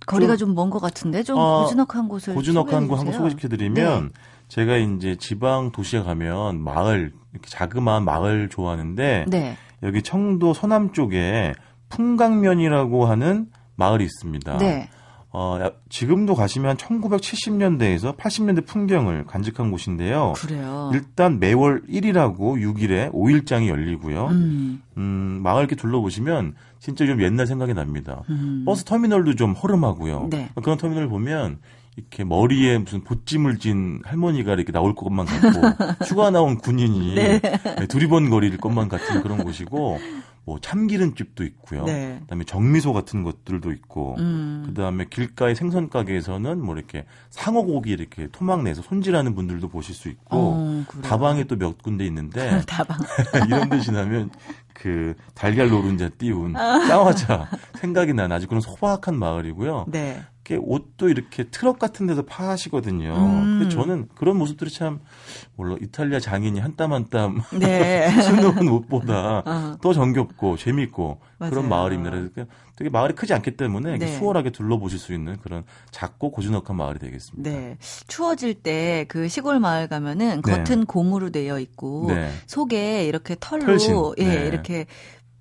[0.06, 4.08] 거리가 좀 먼 것 같은데 좀 어, 고즈넉한 곳을 고즈넉한 곳 한번 소개시켜드리면 네.
[4.48, 9.56] 제가 이제 지방 도시에 가면 마을 이렇게 자그마한 마을 좋아하는데 네.
[9.84, 11.52] 여기 청도 서남 쪽에
[11.88, 14.58] 풍강면이라고 하는 마을이 있습니다.
[14.58, 14.88] 네.
[15.30, 15.58] 어,
[15.90, 20.32] 지금도 가시면 1970년대에서 80년대 풍경을 간직한 곳인데요.
[20.36, 20.90] 그래요.
[20.94, 24.26] 일단 매월 1일하고 6일에 5일장이 열리고요.
[24.28, 24.82] 음.
[24.96, 28.22] 음, 마을 이렇게 둘러보시면 진짜 좀 옛날 생각이 납니다.
[28.30, 28.62] 음.
[28.64, 30.28] 버스 터미널도 좀 허름하고요.
[30.30, 30.48] 네.
[30.62, 31.58] 그런 터미널 보면
[31.96, 37.40] 이렇게 머리에 무슨 보찜을 진 할머니가 이렇게 나올 것만 같고 휴가 나온 군인이 네.
[37.88, 39.98] 두리번거릴 것만 같은 그런 곳이고
[40.48, 41.84] 뭐 참기름집도 있고요.
[41.84, 42.16] 네.
[42.22, 44.62] 그다음에 정미소 같은 것들도 있고 음.
[44.66, 50.08] 그다음에 길가의 생선 가게에서는 뭐 이렇게 상어 고기 이렇게 토막 내서 손질하는 분들도 보실 수
[50.08, 52.98] 있고 어, 다방에 또 몇 군데 있는데 다방
[53.46, 54.30] 이런 데 지나면
[54.72, 57.48] 그 달걀 노른자 띄운 쌍화차
[57.80, 59.86] 생각이 나는 아주 그런 소박한 마을이고요.
[59.88, 60.22] 네.
[60.48, 63.14] 이렇게 옷도 이렇게 트럭 같은 데서 파시거든요.
[63.14, 63.58] 음.
[63.60, 65.00] 근데 저는 그런 모습들이 참
[65.56, 68.08] 물론 이탈리아 장인이 한 땀 한땀 네.
[68.22, 69.76] 수놓은 옷보다 어.
[69.82, 71.50] 더 정겹고 재밌고 맞아요.
[71.50, 72.10] 그런 마을입니다.
[72.10, 72.46] 그러니까
[72.76, 74.06] 되게 마을이 크지 않기 때문에 네.
[74.06, 77.50] 수월하게 둘러보실 수 있는 그런 작고 고즈넉한 마을이 되겠습니다.
[77.50, 77.76] 네.
[78.06, 80.64] 추워질 때 그 시골 마을 가면은 네.
[80.64, 82.30] 겉은 고무로 되어 있고 네.
[82.46, 83.94] 속에 이렇게 털로 털신.
[84.18, 84.46] 예, 네.
[84.46, 84.86] 이렇게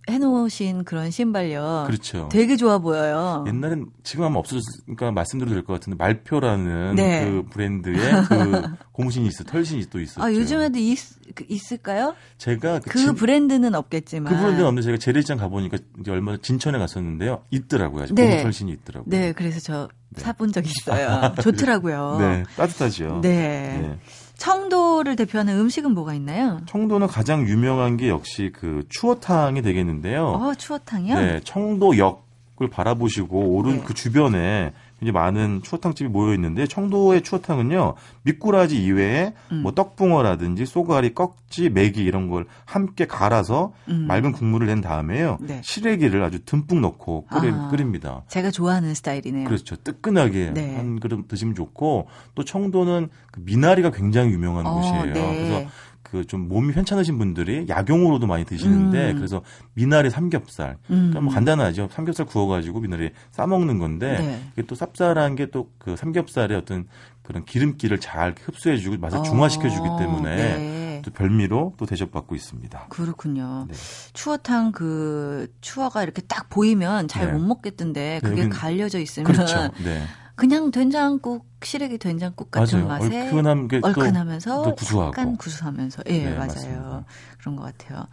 [0.10, 1.84] 해놓으신 그런 신발요.
[1.88, 2.30] 그렇죠.
[2.32, 3.44] 되게 좋아 보여요.
[3.48, 7.26] 옛날엔 지금 아마 없어졌으니까 말씀드려도 될 것 같은데 말표라는 네.
[7.26, 7.98] 그 브랜드의
[8.30, 8.62] 그
[8.94, 10.24] 고무신이 있어, 털신이 또 있었죠.
[10.24, 10.98] 아 요즘에도 있,
[11.36, 12.16] 그 있을까요?
[12.38, 15.78] 제가 그, 그 진, 브랜드는 없겠지만 그 브랜드는 없는데 제가 재래시장 가보니까
[16.10, 17.44] 얼마 진천에 갔었는데요.
[17.52, 18.06] 있더라고요.
[18.12, 18.30] 네.
[18.30, 19.10] 고무 털신이 있더라고요.
[19.10, 20.22] 네, 그래서 저 네.
[20.22, 21.34] 사본 적 있어요.
[21.42, 22.18] 좋더라고요.
[22.22, 23.20] 네, 따뜻하죠.
[23.22, 23.80] 네.
[23.82, 24.00] 네.
[24.98, 26.62] 청도를 대표하는 음식은 뭐가 있나요?
[26.66, 30.26] 청도는 가장 유명한 게 역시 그 추어탕이 되겠는데요.
[30.26, 31.16] 어, 추어탕이요?
[31.16, 32.26] 네, 청도역
[32.60, 33.84] 을 바라보시고 오른 네.
[33.86, 39.62] 그 주변에 이제 많은 추어탕집이 모여 있는데 청도의 추어탕은요 미꾸라지 이외에 음.
[39.62, 44.06] 뭐 떡붕어라든지 쏘가리, 꺽지, 메기 이런 걸 함께 갈아서 음.
[44.08, 45.62] 맑은 국물을 낸 다음에요 네.
[45.64, 48.24] 시래기를 아주 듬뿍 넣고 끓이, 아, 끓입니다.
[48.28, 49.48] 제가 좋아하는 스타일이네요.
[49.48, 49.76] 그렇죠.
[49.76, 50.76] 뜨끈하게 네.
[50.76, 55.14] 한 그릇 드시면 좋고 또 청도는 그 미나리가 굉장히 유명한 어, 곳이에요.
[55.14, 55.36] 네.
[55.36, 55.70] 그래서
[56.12, 59.16] 그 좀 몸이 편찮으신 분들이 약용으로도 많이 드시는데 음.
[59.16, 59.42] 그래서
[59.74, 61.10] 미나리 삼겹살 음.
[61.12, 64.42] 그러니까 뭐 간단하죠 삼겹살 구워가지고 미나리 싸 먹는 건데 네.
[64.54, 66.86] 이게 또 쌉쌀한 게 또 그 삼겹살의 어떤
[67.24, 69.22] 그런 기름기를 잘 흡수해주고 맛을 어.
[69.24, 71.02] 중화시켜주기 때문에 네.
[71.06, 72.88] 또 별미로 또 대접받고 있습니다.
[72.90, 73.66] 그렇군요.
[73.70, 73.76] 네.
[74.14, 77.48] 추어탕 그 추어가 이렇게 딱 보이면 잘못 네.
[77.48, 79.70] 먹겠던데 그게 네, 갈려져 있으면 그렇죠.
[79.84, 80.04] 네.
[80.38, 83.00] 그냥 된장국 시래기 된장국 같은 맞아요.
[83.00, 85.08] 맛에 얼큰함 얼큰하면서 또 구수하고.
[85.10, 87.06] 약간 구수하면서 예 네, 맞아요 맞습니다.
[87.40, 88.06] 그런 것 같아요.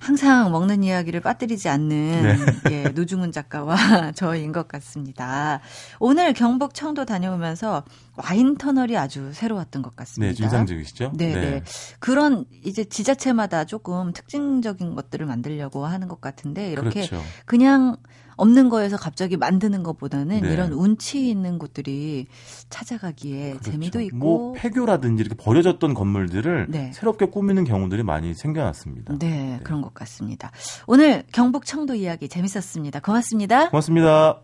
[0.00, 2.36] 항상 먹는 이야기를 빠뜨리지 않는 네.
[2.72, 3.76] 예, 노중훈 작가와
[4.16, 5.60] 저인 것 같습니다.
[6.00, 7.84] 오늘 경북 청도 다녀오면서
[8.16, 10.34] 와인 터널이 아주 새로웠던 것 같습니다.
[10.34, 11.12] 네, 인상적이시죠?
[11.14, 11.62] 네, 네, 네.
[12.00, 17.22] 그런 이제 지자체마다 조금 특징적인 것들을 만들려고 하는 것 같은데 이렇게 그렇죠.
[17.46, 17.96] 그냥
[18.42, 20.52] 없는 거에서 갑자기 만드는 것보다는 네.
[20.52, 22.26] 이런 운치 있는 곳들이
[22.70, 23.70] 찾아가기에 그렇죠.
[23.70, 26.90] 재미도 있고 뭐 폐교라든지 이렇게 버려졌던 건물들을 네.
[26.92, 29.16] 새롭게 꾸미는 경우들이 많이 생겨났습니다.
[29.18, 30.50] 네, 네, 그런 것 같습니다.
[30.88, 32.98] 오늘 경북 청도 이야기 재밌었습니다.
[33.00, 33.70] 고맙습니다.
[33.70, 34.40] 고맙습니다.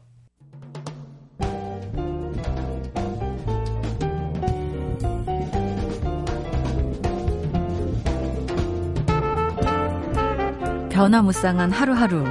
[10.91, 12.25] 변화무쌍한 하루하루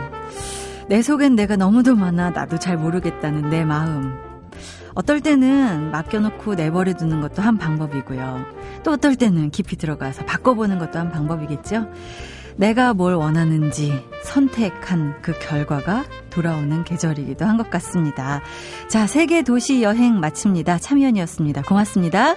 [0.90, 4.14] 내 속엔 내가 너무도 많아 나도 잘 모르겠다는 내 마음.
[4.94, 8.46] 어떨 때는 맡겨놓고 내버려 두는 것도 한 방법이고요.
[8.84, 11.88] 또 어떨 때는 깊이 들어가서 바꿔보는 것도 한 방법이겠죠.
[12.56, 18.42] 내가 뭘 원하는지 선택한 그 결과가 돌아오는 계절이기도 한 것 같습니다.
[18.88, 20.80] 자, 세계 도시 여행 마칩니다.
[20.80, 21.62] 참여연이었습니다.
[21.64, 22.34] 고맙습니다.